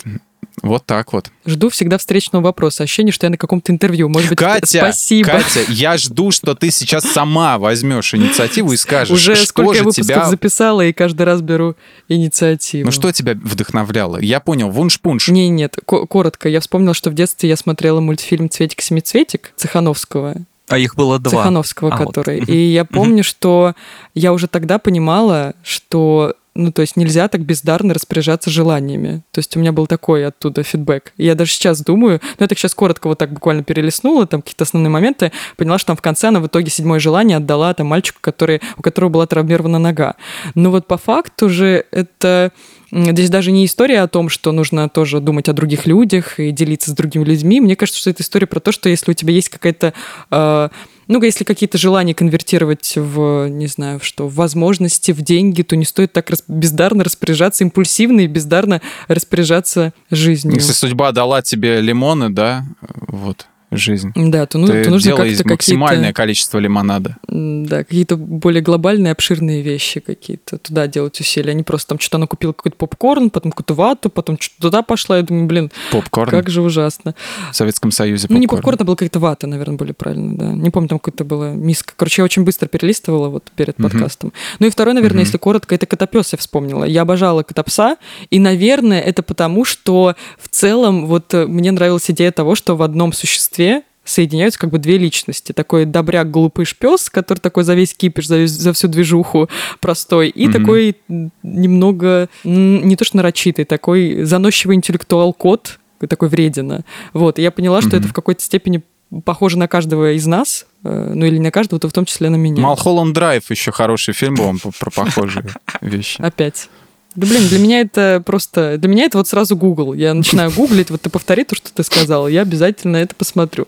[0.62, 1.32] Вот так вот.
[1.46, 2.84] Жду всегда встречного вопроса.
[2.84, 4.10] Ощущение, что я на каком-то интервью.
[4.10, 5.30] Может быть, Катя, спасибо.
[5.30, 9.80] Катя, я жду, что ты сейчас сама возьмешь инициативу и скажешь, Уже что сколько же
[9.80, 10.26] я выпусков тебя...
[10.30, 11.76] записала, и каждый раз беру
[12.08, 12.86] инициативу.
[12.86, 14.18] Ну что тебя вдохновляло?
[14.20, 15.30] Я понял, вунш-пунш.
[15.30, 16.48] Не, нет, коротко.
[16.48, 20.36] Я вспомнила, что в детстве я смотрела мультфильм «Цветик-семицветик» Цехановского.
[20.68, 21.32] А их было два.
[21.32, 22.40] Цехановского, а, который.
[22.40, 22.50] Вот.
[22.50, 23.74] И я помню, что
[24.14, 29.24] я уже тогда понимала, что ну, то есть нельзя так бездарно распоряжаться желаниями.
[29.32, 31.14] То есть у меня был такой оттуда фидбэк.
[31.18, 34.64] И я даже сейчас думаю, ну, это сейчас коротко вот так буквально перелистнула, там какие-то
[34.64, 38.20] основные моменты, поняла, что там в конце она в итоге седьмое желание отдала там мальчику,
[38.22, 40.16] который, у которого была травмирована нога.
[40.54, 42.52] Но вот по факту же это
[42.94, 46.92] Здесь даже не история о том, что нужно тоже думать о других людях и делиться
[46.92, 47.62] с другими людьми.
[47.62, 49.94] Мне кажется, что это история про то, что если у тебя есть какая-то
[50.30, 50.70] э,
[51.12, 55.84] ну, если какие-то желания конвертировать в, не знаю, что, в возможности, в деньги, то не
[55.84, 60.56] стоит так рас- бездарно распоряжаться, импульсивно и бездарно распоряжаться жизнью.
[60.56, 62.64] Если судьба дала тебе лимоны, да,
[63.08, 64.12] вот, жизнь.
[64.16, 67.18] Да, то, ну, Ты то нужно делай максимальное количество лимонада.
[67.28, 71.52] да, какие-то более глобальные, обширные вещи какие-то туда делать усилия.
[71.52, 75.18] Они просто там что-то она купила какой-то попкорн, потом какую-то вату, потом что-то туда пошла.
[75.18, 76.30] Я думаю, блин, Попкорн.
[76.30, 77.16] как же ужасно.
[77.52, 78.60] В Советском Союзе Ну, не попкорн.
[78.62, 80.46] попкорн, это была какая-то вата, наверное, более правильно, да.
[80.52, 81.94] Не помню, там какая-то была миска.
[81.96, 83.90] Короче, я очень быстро перелистывала вот перед Мгм.
[83.90, 84.34] подкастом.
[84.60, 85.26] Ну и второй, наверное, Мгм.
[85.26, 86.84] если коротко, это котопес я вспомнила.
[86.84, 87.96] Я обожала котопса,
[88.30, 92.82] и, наверное, это потому, что в целом вот э, мне нравилась идея того, что в
[92.82, 93.61] одном существе
[94.04, 95.52] соединяются как бы две личности.
[95.52, 99.48] Такой добряк, глупыш пес, который такой за весь кипиш, за, весь- за всю движуху
[99.80, 100.54] простой, и Мгм.
[100.54, 100.96] такой
[101.44, 106.84] немного, не то что нарочитый, такой заносчивый интеллектуал кот, такой вредина.
[107.14, 107.98] Вот, и я поняла, что Мгм.
[108.00, 108.82] это в какой-то степени
[109.26, 112.38] похоже на каждого из нас, э, ну или на каждого, то в том числе на
[112.38, 112.62] меня.
[112.64, 115.46] Малхолланд Драйв еще хороший фильм был, он про похожие
[115.82, 116.20] вещи.
[116.22, 116.70] Опять.
[117.14, 118.78] Да блин, для меня это просто...
[118.78, 119.94] Для меня это вот сразу Google.
[119.94, 123.68] Я начинаю гуглить, вот ты повтори то, что ты сказал, я обязательно это посмотрю.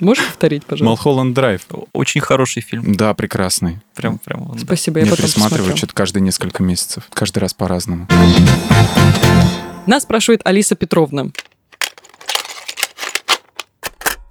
[0.00, 0.84] Можешь повторить, пожалуйста?
[0.84, 1.62] Малхолланд Драйв.
[1.92, 2.94] Очень хороший фильм.
[2.94, 3.78] Да, прекрасный.
[3.94, 4.50] Прям, прям.
[4.52, 4.58] да.
[4.58, 7.04] Спасибо, я Я потом пересматриваю что-то каждые несколько месяцев.
[7.12, 8.08] Каждый раз по-разному.
[9.86, 11.26] Нас спрашивает Алиса Петровна.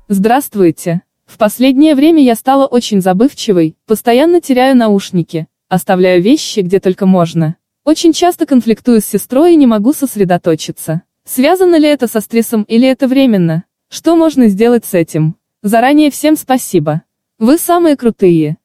[0.09, 1.03] Здравствуйте.
[1.25, 7.55] В последнее время я стала очень забывчивой, постоянно теряю наушники, оставляю вещи где только можно.
[7.83, 11.01] Очень часто конфликтую с сестрой и не могу сосредоточиться.
[11.25, 13.63] Связано ли это со стрессом или это временно?
[13.89, 15.35] Что можно сделать с этим?
[15.63, 17.01] Заранее всем спасибо.
[17.39, 18.57] Вы самые крутые.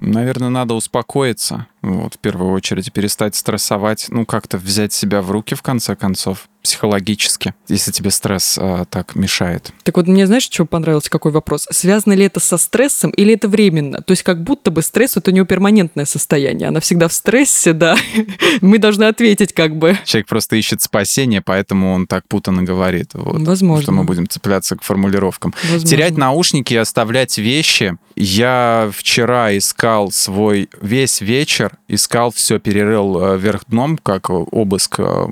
[0.00, 5.54] Наверное, надо успокоиться, вот, в первую очередь, перестать стрессовать, ну, как-то взять себя в руки,
[5.54, 9.70] в конце концов, психологически, если тебе стресс а, так мешает.
[9.82, 11.66] Так вот, мне знаешь, что понравился, какой вопрос?
[11.70, 14.00] Связано ли это со стрессом или это временно?
[14.00, 16.68] То есть как будто бы стресс— это у него перманентное состояние.
[16.68, 17.96] Она всегда в стрессе, да.
[18.62, 19.98] Мы должны ответить как бы.
[20.04, 23.10] Человек просто ищет спасения, поэтому он так путанно говорит.
[23.12, 23.82] Вот, Возможно.
[23.82, 25.54] Что мы будем цепляться к формулировкам.
[25.62, 25.88] Возможно.
[25.88, 27.98] Терять наушники и оставлять вещи.
[28.16, 35.26] Я вчера искал свой весь вечер, искал все, перерыл э, вверх дном, как обыск э,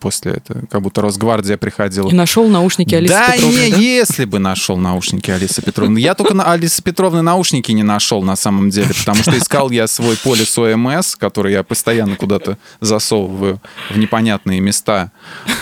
[0.00, 2.08] после этого, как будто Росгвардия приходила.
[2.08, 3.76] И нашел наушники Алисы да Петровны, не, да?
[3.76, 5.98] если бы нашел наушники Алисы Петровны.
[5.98, 9.86] Я только на Алисы Петровны наушники не нашел на самом деле, потому что искал я
[9.86, 15.12] свой полис ОМС, который я постоянно куда-то засовываю в непонятные места.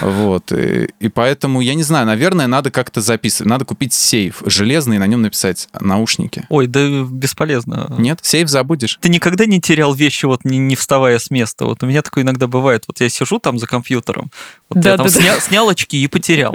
[0.01, 0.53] Вот.
[0.53, 3.51] И, и поэтому, я не знаю, наверное, надо как-то записывать.
[3.51, 6.45] Надо купить сейф железный и на нем написать наушники.
[6.49, 7.95] Ой, да бесполезно.
[7.99, 8.21] Нет?
[8.23, 8.99] Сейф забудешь?
[9.01, 11.65] Ты никогда не терял вещи, вот не, не вставая с места?
[11.65, 12.85] Вот у меня такое иногда бывает.
[12.87, 14.31] Вот я сижу там за компьютером,
[14.69, 15.21] вот я там Да-да-да.
[15.21, 16.55] сня- снял очки и потерял.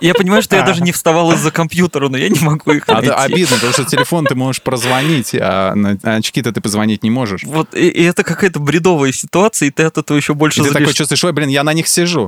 [0.00, 2.94] Я понимаю, что я даже не вставал из-за компьютера, но я не могу их А,
[2.94, 3.08] найти.
[3.08, 7.10] это обидно, потому что телефон ты можешь прозвонить, а на а очки-то ты позвонить не
[7.10, 7.42] можешь.
[7.44, 10.72] Вот, и, и это какая-то бредовая ситуация, и ты от этого еще больше И ты
[10.72, 12.27] такой чувствуешь, ой, блин, я на них сижу.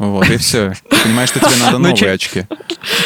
[0.00, 0.72] Вот, и все.
[0.88, 2.46] Понимаешь, что тебе надо Ну, новые очки.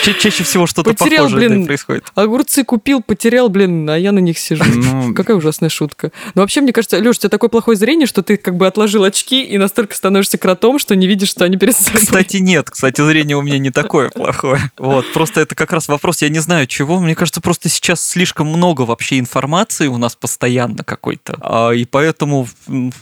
[0.05, 2.05] Ча- чаще всего что-то похожее происходит.
[2.14, 4.62] Огурцы купил, потерял, блин, а я на них сижу.
[4.64, 6.12] Ну, Какая ужасная шутка.
[6.36, 9.03] Но вообще, мне кажется, Леш, у тебя такое плохое зрение, что ты как бы отложил
[9.03, 12.01] очки и настолько становишься кротом, что не видишь, что они перед собой.
[12.01, 12.70] Кстати, нет.
[12.70, 14.61] Кстати, зрение у меня не такое плохое.
[14.78, 15.12] Вот.
[15.12, 17.01] Просто это как раз вопрос, я не знаю чего.
[17.01, 21.38] Мне кажется, просто сейчас слишком много вообще информации у нас постоянно какой-то.
[21.40, 22.47] А, и поэтому,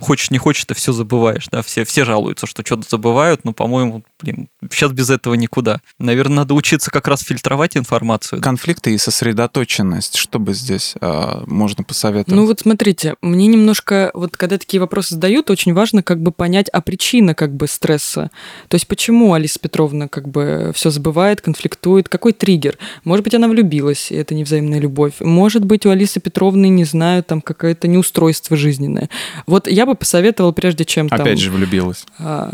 [0.00, 1.48] хочешь не хочешь, ты все забываешь.
[1.50, 1.60] Да?
[1.60, 5.80] Все, все жалуются, что что-то забывают, но, по-моему, mooi om блин, сейчас без этого никуда.
[5.98, 8.40] Наверное, надо учиться как раз фильтровать информацию.
[8.40, 10.16] конфликты и сосредоточенность.
[10.16, 12.36] Что бы здесь а, можно посоветовать?
[12.36, 16.68] Ну вот смотрите, мне немножко, вот когда такие вопросы задают, очень важно как бы понять,
[16.68, 18.30] а причина как бы стресса.
[18.68, 22.78] То есть почему Алиса Петровна как бы все забывает, конфликтует, какой триггер?
[23.04, 25.14] Может быть, она влюбилась, и это невзаимная любовь.
[25.20, 29.08] Может быть, у Алисы Петровны, не знаю, там какое-то неустройство жизненное.
[29.46, 31.20] Вот я бы посоветовала, прежде чем там...
[31.20, 32.04] Опять же влюбилась.
[32.18, 32.52] А,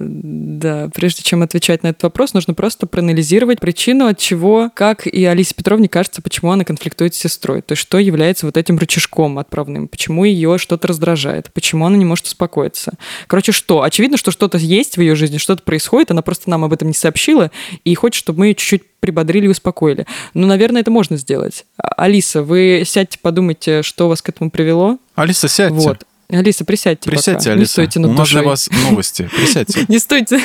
[0.00, 5.24] Да, прежде чем отвечать на этот вопрос, нужно просто проанализировать причину, от чего, как и
[5.24, 7.62] Алисе Петровне кажется, почему она конфликтует с сестрой.
[7.62, 12.04] То есть что является вот этим рычажком отправным, почему ее что-то раздражает, почему она не
[12.04, 12.92] может успокоиться.
[13.26, 13.82] Короче, что?
[13.82, 16.94] Очевидно, что что-то есть в ее жизни, что-то происходит, она просто нам об этом не
[16.94, 17.50] сообщила
[17.84, 20.06] и хочет, чтобы мы ее чуть-чуть прибодрили и успокоили.
[20.34, 21.64] Ну, наверное, это можно сделать.
[21.76, 24.98] А- Алиса, вы сядьте, подумайте, что вас к этому привело.
[25.14, 25.74] Алиса, сядьте.
[25.74, 26.04] Вот.
[26.32, 27.52] Алиса, присядьте Присядьте, пока.
[27.52, 27.60] Алиса.
[27.60, 28.50] Не стойте над У нас для душой.
[28.50, 29.30] вас новости.
[29.36, 29.84] Присядьте.
[29.88, 30.40] Не стойте,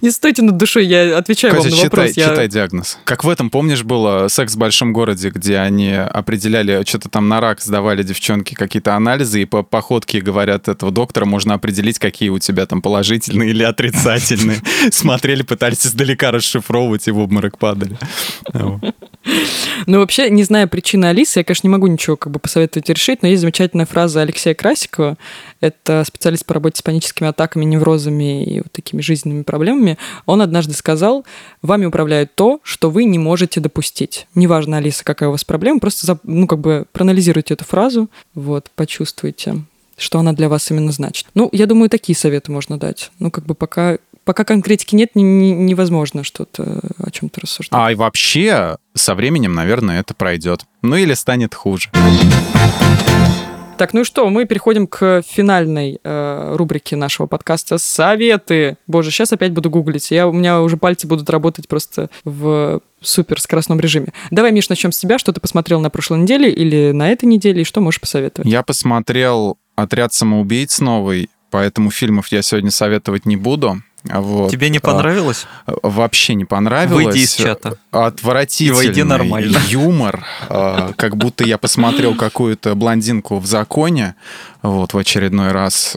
[0.00, 2.12] не стойте над душой, я отвечаю вам на вопрос.
[2.12, 2.98] читай диагноз.
[3.04, 7.40] Как в этом, помнишь, было «Секс в большом городе», где они определяли, что-то там на
[7.40, 12.38] рак сдавали девчонки какие-то анализы, и по походке говорят этого доктора можно определить, какие у
[12.38, 14.58] тебя там положительные или отрицательные.
[14.90, 17.98] Смотрели, пытались издалека расшифровывать, и в обморок падали.
[19.86, 23.22] Ну, вообще, не зная причины Алисы, я, конечно, не могу ничего как бы посоветовать решить,
[23.22, 25.16] но есть замечательная фраза Алексея Красикова,
[25.60, 29.98] это специалист по работе с паническими атаками, неврозами и вот такими жизненными проблемами.
[30.26, 31.24] Он однажды сказал,
[31.62, 34.26] вами управляет то, что вы не можете допустить.
[34.34, 39.62] Неважно, Алиса, какая у вас проблема, просто, ну, как бы проанализируйте эту фразу, вот, почувствуйте,
[39.96, 41.26] что она для вас именно значит.
[41.34, 43.10] Ну, я думаю, такие советы можно дать.
[43.18, 47.78] Ну, как бы пока Пока конкретики нет, не- не- невозможно что-то о чем-то рассуждать.
[47.78, 50.64] А и вообще, со временем, наверное, это пройдет.
[50.82, 51.90] Ну или станет хуже.
[53.76, 58.76] Так, ну и что, мы переходим к финальной э, рубрике нашего подкаста «Советы».
[58.86, 60.12] Боже, сейчас опять буду гуглить.
[60.12, 64.12] Я, у меня уже пальцы будут работать просто в супер скоростном режиме.
[64.30, 65.18] Давай, Миш, начнем с тебя.
[65.18, 68.48] Что ты посмотрел на прошлой неделе или на этой неделе, и что можешь посоветовать?
[68.48, 73.82] Я посмотрел «Отряд самоубийц» новый, поэтому фильмов я сегодня советовать не буду.
[74.04, 74.50] Вот.
[74.50, 75.46] Тебе не А, понравилось?
[75.66, 77.06] Вообще не понравилось.
[77.06, 77.78] Выйди из чата.
[77.90, 79.58] Отвратительный И войди нормально.
[79.68, 80.24] юмор.
[80.48, 84.14] а, Как будто я посмотрел какую-то блондинку в законе
[84.62, 85.96] вот в очередной раз.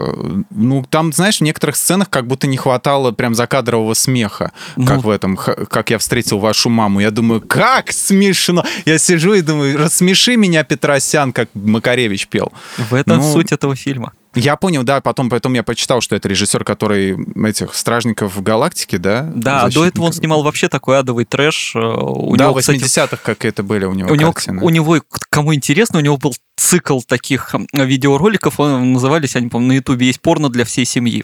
[0.50, 4.86] Ну, там, знаешь, в некоторых сценах как будто не хватало прям закадрового смеха, Ну.
[4.86, 7.00] как в этом, как я встретил вашу маму.
[7.02, 8.64] Я думаю, как смешно!
[8.86, 12.52] Я сижу и думаю, рассмеши меня, Петросян, как Макаревич пел.
[12.78, 14.14] В этом Ну, суть этого фильма.
[14.38, 17.18] Я понял, да, потом, потом я почитал, что это режиссер, который
[17.48, 19.24] этих стражников галактики, да?
[19.36, 21.74] Да, а до этого он снимал вообще такой адовый трэш.
[21.76, 24.70] э, У да, него, в кстати, 80-х как это были у него у него, у
[24.70, 30.08] него, кому интересно, у него был цикл таких видеороликов, он, назывались они, по-моему, на Ютубе
[30.08, 31.24] есть порно для всей семьи.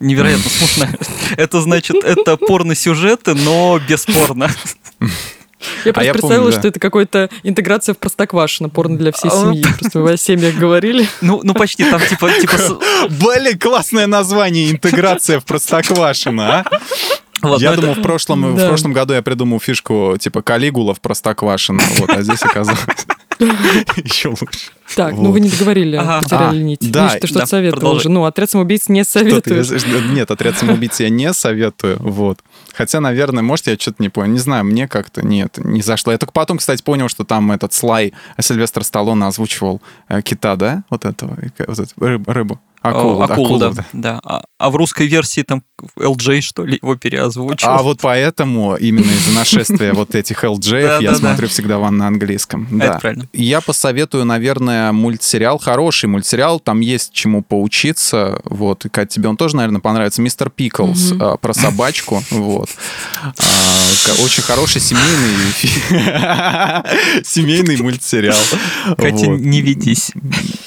[0.00, 0.86] Невероятно смешно.
[1.36, 4.50] Это значит, это порно-сюжеты, но без порно.
[5.84, 6.58] Я просто я помню, представила, да.
[6.58, 9.30] что это какая-то интеграция в Простоквашино, порно для всей А.
[9.30, 9.64] семьи.
[9.80, 11.08] Просто вы о семьях говорили.
[11.20, 12.54] Ну, ну почти там типа, типа
[13.10, 16.64] Блин, классное название, интеграция в Простоквашино, а?
[17.42, 18.68] вот, я ну, это- думал, в прошлом, в Да.
[18.68, 22.80] прошлом году я придумал фишку типа Калигула в Простоквашино, вот, а здесь оказалось
[23.96, 24.70] еще лучше.
[24.94, 26.22] Так, ну вы не договорили, Ага.
[26.22, 26.90] потеряли А, нить.
[26.92, 28.02] да, Миш, ты что-то да, советовал продолжай.
[28.04, 28.08] же.
[28.10, 29.84] Ну, отряд самоубийц не советуешь.
[30.10, 32.38] Нет, отряд самоубийц я не советую, вот.
[32.72, 34.32] Хотя, наверное, может, я что-то не понял.
[34.32, 36.12] Не знаю, мне как-то нет, не зашло.
[36.12, 40.84] Я только потом, кстати, понял, что там этот Слай Сильвестр Сталлоне озвучивал э, кита, да?
[40.90, 41.92] Вот этого, вот эту
[42.32, 42.60] рыбу.
[42.88, 43.72] Акулу, О, акулу, да.
[43.92, 44.20] да.
[44.24, 45.62] А, а в русской версии там
[45.98, 47.68] LJ, что ли, его переозвучил.
[47.68, 52.66] А вот поэтому именно из-за нашествия вот этих LJ я смотрю всегда ван на английском.
[52.80, 52.98] Это Да.
[52.98, 53.28] правильно.
[53.32, 59.36] Я посоветую, наверное, мультсериал, хороший мультсериал, там есть чему поучиться, вот, и, Кать, тебе он
[59.36, 61.22] тоже, наверное, понравится, «Мистер Пиклз», Мгм.
[61.22, 62.68] а, про собачку, вот.
[63.22, 63.32] А,
[64.24, 65.52] Очень хороший семейный
[67.24, 68.36] семейный мультсериал.
[68.96, 70.12] Катя, не ведись.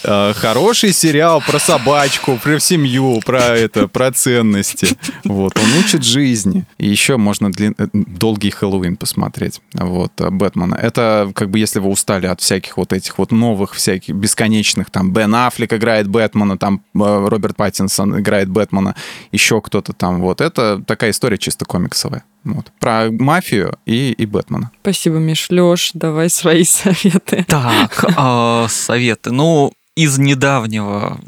[0.04, 2.09] А, Хороший сериал про собачку,
[2.43, 4.88] про семью, про это, про ценности.
[5.24, 6.66] Вот, он учит жизни.
[6.78, 9.62] И еще можно длин- э, долгий Хэллоуин посмотреть.
[9.74, 10.76] Вот, э, Бэтмена.
[10.76, 15.12] Это как бы если вы устали от всяких вот этих вот новых, всяких бесконечных, там,
[15.12, 18.95] Бен Аффлек играет Бэтмена, там, э, Роберт Паттинсон играет Бэтмена,
[19.32, 20.22] еще кто-то там.
[20.22, 22.24] Вот, это такая история чисто комиксовая.
[22.43, 22.72] Вот.
[22.80, 24.72] Про мафию и, и Бэтмена.
[24.82, 25.47] Спасибо, Миш.
[25.49, 27.45] Леш, давай свои советы.
[27.47, 29.32] Так, а, советы.
[29.32, 31.20] Ну, из недавнего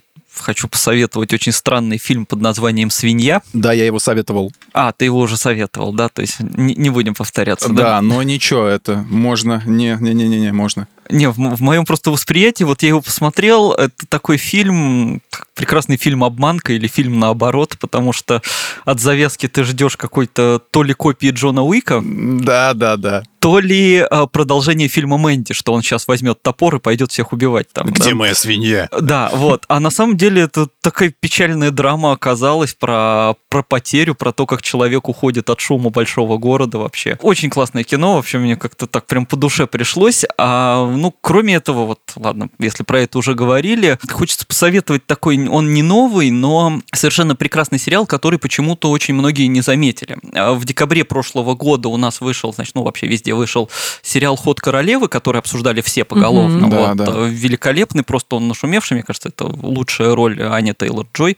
[0.42, 3.42] хочу посоветовать очень странный фильм под названием «Свинья».
[3.54, 4.52] Да, я его советовал.
[4.74, 6.10] А, ты его уже советовал, да?
[6.10, 7.84] То есть не, не будем повторяться, да?
[7.84, 9.62] Да, но ничего, это можно.
[9.66, 10.88] Не, не, не, не, не, можно.
[11.12, 15.22] Не, в, в моем просто восприятии, вот я его посмотрел, это такой фильм,
[15.56, 18.42] прекрасный фильм «Обманка» или фильм наоборот, потому что
[18.86, 23.24] от завязки ты ждешь какой-то то ли копии Джона Уика, Да, да, да.
[23.40, 27.68] то ли а, продолжение фильма «Мэнди», что он сейчас возьмет топор и пойдет всех убивать
[27.74, 27.92] там.
[27.92, 28.16] да.
[28.16, 28.90] моя свинья?
[29.00, 29.66] Да, вот.
[29.68, 34.62] А на самом деле это такая печальная драма оказалась про, про потерю, про то, как
[34.62, 37.18] человек уходит от шума большого города вообще.
[37.22, 40.26] Очень классное кино, вообще мне как-то так прям по душе пришлось.
[40.38, 45.74] А, ну, кроме этого, вот, ладно, если про это уже говорили, хочется посоветовать такой, он
[45.74, 50.18] не новый, но совершенно прекрасный сериал, который почему-то очень многие не заметили.
[50.34, 53.70] А В декабре прошлого года у нас вышел, значит, ну, вообще везде вышел
[54.04, 56.70] сериал «Ход королевы», который обсуждали все поголовно.
[56.70, 57.06] Да, вот, да.
[57.08, 61.38] э, великолепный, просто он нашумевший, мне кажется, это лучшая роль Ани Тейлор-Джой.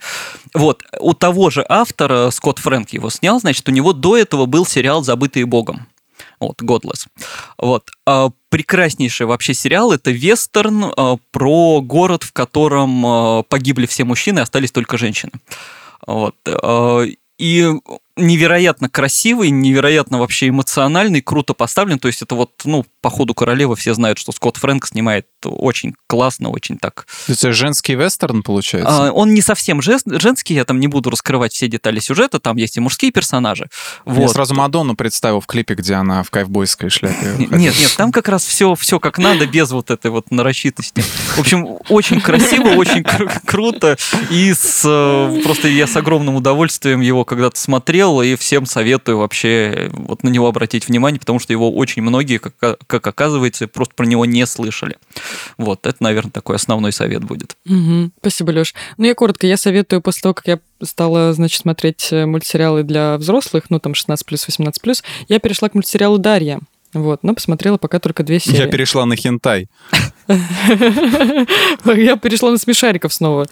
[0.52, 4.66] Вот, у того же автора, Скотт Фрэнк его снял, значит, у него до этого был
[4.66, 5.86] сериал «Забытые богом».
[6.48, 7.06] Вот, Godless.
[7.58, 7.90] Вот.
[8.06, 9.92] А, прекраснейший вообще сериал.
[9.92, 15.32] Это вестерн а, про город, в котором а, погибли все мужчины, остались только женщины.
[16.06, 16.36] Вот.
[17.38, 17.66] И
[18.16, 21.98] невероятно красивый, невероятно вообще эмоциональный, круто поставлен.
[21.98, 25.94] То есть это вот, ну, по ходу королевы все знают, что Скотт Фрэнк снимает очень
[26.06, 27.06] классно, очень так.
[27.26, 29.08] То есть это женский вестерн, получается?
[29.08, 32.76] А, он не совсем женский, я там не буду раскрывать все детали сюжета, там есть
[32.76, 33.68] и мужские персонажи.
[34.04, 34.20] Вот.
[34.20, 37.34] Я сразу Мадонну представил в клипе, где она в кайфбойской шляпе.
[37.38, 41.02] Нет, нет, там как раз все, все как надо, без вот этой вот нарочитости.
[41.36, 43.04] В общем, очень красиво, очень
[43.44, 43.98] круто,
[44.30, 49.18] и с, э, просто я с огромным удовольствием его когда-то смотрел, смотрел, и всем советую
[49.18, 53.94] вообще вот на него обратить внимание, потому что его очень многие, как, как оказывается, просто
[53.94, 54.96] про него не слышали.
[55.58, 57.56] Вот, это, наверное, такой основной совет будет.
[57.66, 58.10] Угу.
[58.20, 58.74] Спасибо, Леш.
[58.96, 63.16] Ну, я коротко, я советую после того, как я стала, значит, смотреть э, мультсериалы для
[63.16, 66.60] взрослых, ну, там, 16+, 18+, я перешла к мультсериалу «Дарья».
[66.94, 68.58] Вот, но посмотрела пока только две серии.
[68.58, 69.68] Я перешла на хентай.
[70.28, 73.46] Я перешла на смешариков снова.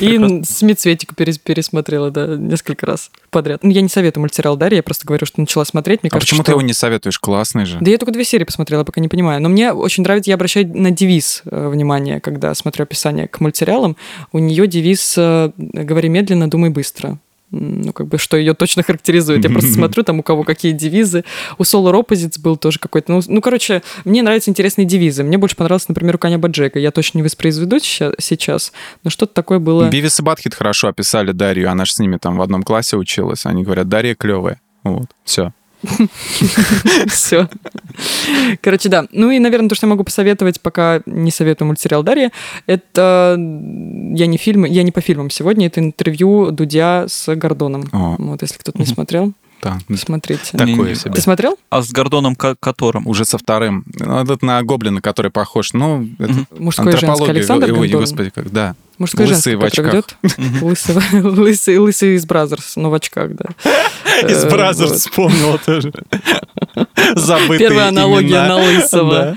[0.00, 3.62] И Смитсветику пересмотрела, да, несколько раз подряд.
[3.62, 6.02] Ну, я не советую мультсериал Дарья, я просто говорю, что начала смотреть.
[6.02, 7.18] Мне а почему ты его не советуешь?
[7.18, 7.78] Классный же.
[7.80, 9.40] Да я только две серии посмотрела, пока не понимаю.
[9.40, 13.96] Но мне очень нравится, я обращаю на девиз э, внимание, когда смотрю описание к мультсериалам.
[14.32, 17.18] У нее девиз э, «Говори медленно, думай быстро»
[17.50, 19.44] ну, как бы, что ее точно характеризует.
[19.44, 21.24] Я просто смотрю, там, у кого какие девизы.
[21.58, 23.12] У Solar Opposites был тоже какой-то...
[23.12, 25.22] Ну, ну, короче, мне нравятся интересные девизы.
[25.22, 26.78] Мне больше понравился, например, у Коня Баджека.
[26.78, 28.72] Я точно не воспроизведу сейчас,
[29.04, 29.88] но что-то такое было...
[29.88, 31.70] Бивис и Батхит хорошо описали Дарью.
[31.70, 33.46] Она же с ними там в одном классе училась.
[33.46, 34.60] Они говорят, Дарья клевая.
[34.82, 35.52] Вот, все.
[37.08, 37.48] Все.
[38.60, 39.06] Короче, да.
[39.12, 42.32] Ну и, наверное, то, что я могу посоветовать, пока не советую мультсериал Дарья,
[42.66, 47.88] это я не фильм, я не по фильмам сегодня, это интервью Дудя с Гордоном.
[47.92, 49.32] Вот, если кто-то не смотрел.
[49.62, 49.78] Да.
[49.96, 50.56] Смотрите.
[50.56, 51.14] Такое себе.
[51.14, 51.58] Ты смотрел?
[51.70, 53.06] А с Гордоном которым?
[53.06, 53.84] Уже со вторым.
[53.98, 55.72] Ну, этот на Гоблина, который похож.
[55.72, 57.30] Ну, это Мужской и женский.
[57.30, 58.76] Александр Ой, господи, как, да.
[58.98, 60.04] Мужской лысый в очках.
[60.62, 63.44] Лысый, лысый, лысый из Brazzers, но в очках, да.
[64.28, 65.92] Из э, Brazzers вспомнил тоже.
[67.14, 69.36] Забытые Первая аналогия на лысого.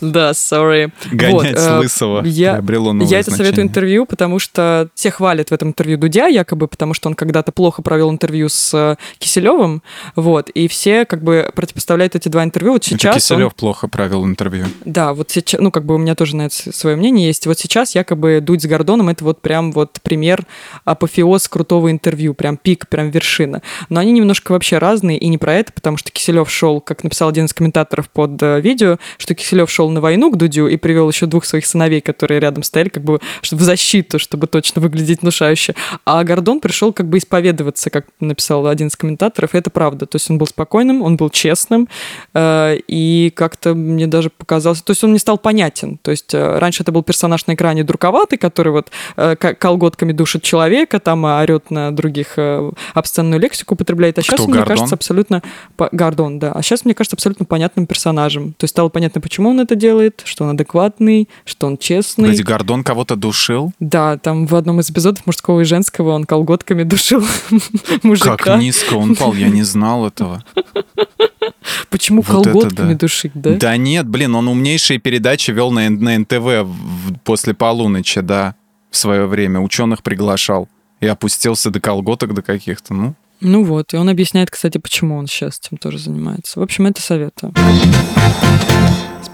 [0.00, 0.92] Да, sorry.
[1.10, 2.62] Гонять вот, э, лысого я,
[3.00, 7.08] Я это советую интервью, потому что все хвалят в этом интервью Дудя, якобы, потому что
[7.08, 9.82] он когда-то плохо провел интервью с э, Киселевым,
[10.14, 12.72] вот, и все как бы противопоставляют эти два интервью.
[12.74, 13.54] Вот сейчас это Киселев он...
[13.56, 14.66] плохо провел интервью.
[14.84, 17.46] Да, вот сейчас, ну, как бы у меня тоже на это свое мнение есть.
[17.46, 20.44] Вот сейчас якобы Дудь с Гордоном это вот прям вот пример
[20.84, 23.62] апофеоз крутого интервью, прям пик, прям вершина.
[23.88, 27.30] Но они немножко вообще разные, и не про это, потому что Киселев шел, как написал
[27.30, 31.08] один из комментаторов под э, видео, что Киселев шел на войну к Дудю и привел
[31.08, 35.74] еще двух своих сыновей, которые рядом стояли, как бы в защиту, чтобы точно выглядеть внушающе.
[36.04, 40.06] А Гордон пришел как бы исповедоваться, как написал один из комментаторов, и это правда.
[40.06, 41.88] То есть он был спокойным, он был честным,
[42.34, 44.82] э, и как-то мне даже показалось...
[44.82, 45.98] То есть он не стал понятен.
[46.02, 50.42] То есть э, раньше это был персонаж на экране друковатый, который вот э, колготками душит
[50.42, 52.38] человека, там орет на других
[52.94, 54.18] обсценную лексику употребляет.
[54.18, 54.76] А сейчас, Кто, мне Гордон?
[54.76, 55.42] кажется, абсолютно...
[55.92, 56.52] Гордон, да.
[56.52, 58.52] А сейчас, мне кажется, абсолютно понятным персонажем.
[58.54, 62.26] То есть стало понятно, почему он это делает, что он адекватный, что он честный.
[62.26, 63.72] Погоди, Гордон кого-то душил?
[63.80, 67.24] Да, там в одном из эпизодов мужского и женского он колготками душил
[68.02, 68.36] мужика.
[68.36, 70.44] Как низко он пал, я не знал этого.
[71.90, 72.98] Почему вот колготками да.
[72.98, 73.54] душить, да?
[73.54, 76.68] Да нет, блин, он умнейшие передачи вел на, на НТВ
[77.24, 78.54] после полуночи, да,
[78.96, 79.60] свое время.
[79.60, 80.68] Ученых приглашал.
[81.00, 83.14] И опустился до колготок до каких-то, ну.
[83.40, 86.58] Ну вот, и он объясняет, кстати, почему он сейчас этим тоже занимается.
[86.58, 87.52] В общем, это советую.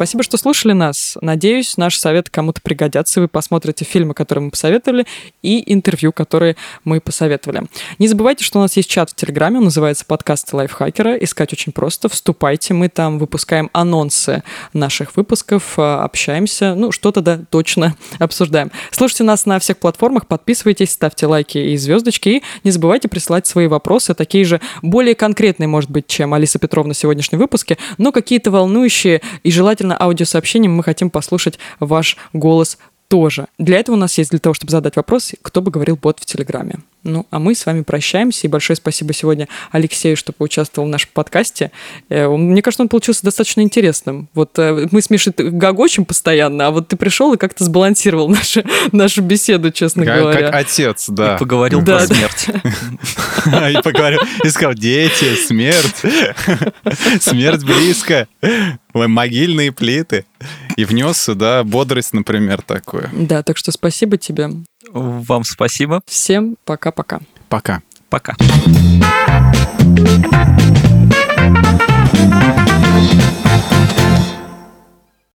[0.03, 1.17] Спасибо, что слушали нас.
[1.21, 3.21] Надеюсь, наши советы кому-то пригодятся.
[3.21, 5.07] Вы посмотрите фильмы, которые мы посоветовали,
[5.43, 7.69] и интервью, которые мы посоветовали.
[8.01, 11.15] Не забывайте, что у нас есть чат в Телеграме, он называется «Подкасты лайфхакера».
[11.19, 12.09] Искать очень просто.
[12.09, 14.43] Вступайте, мы там выпускаем анонсы
[14.73, 18.73] наших выпусков, а, общаемся, ну, что-то, да, точно обсуждаем.
[18.91, 23.69] Слушайте нас на всех платформах, подписывайтесь, ставьте лайки и звездочки, и не забывайте присылать свои
[23.69, 28.51] вопросы, такие же более конкретные, может быть, чем Алиса Петровна в сегодняшнем выпуске, но какие-то
[28.51, 32.79] волнующие и желательно обязательно аудиосообщением мы хотим послушать ваш голос
[33.09, 33.47] тоже.
[33.59, 36.27] Для этого у нас есть для того, чтобы задать вопрос, кто бы говорил бот в
[36.27, 36.77] Телеграме.
[37.05, 38.47] Ну, а мы с вами прощаемся.
[38.47, 41.73] И большое спасибо сегодня Алексею, что поучаствовал в нашем подкасте.
[42.09, 44.29] Э, мне кажется, он получился достаточно интересным.
[44.35, 48.63] Вот э, мы с Мишей гогочем постоянно, а вот ты пришел и как-то сбалансировал нашу,
[48.93, 50.51] нашу беседу, честно как, говоря.
[50.51, 51.35] Как отец, да.
[51.35, 52.15] И поговорил да, про да.
[52.15, 52.47] смерть.
[53.79, 56.03] И поговорил, и сказал, дети, смерть.
[57.21, 58.29] Смерть близко.
[58.95, 60.27] Могильные плиты.
[60.77, 63.11] И внес сюда бодрость, например, такую.
[63.13, 64.51] Да, так что спасибо тебе.
[64.93, 66.03] Вам спасибо.
[66.07, 67.21] Всем пока-пока.
[67.49, 67.83] Пока.
[68.09, 68.37] Пока.
[69.81, 70.59] пока.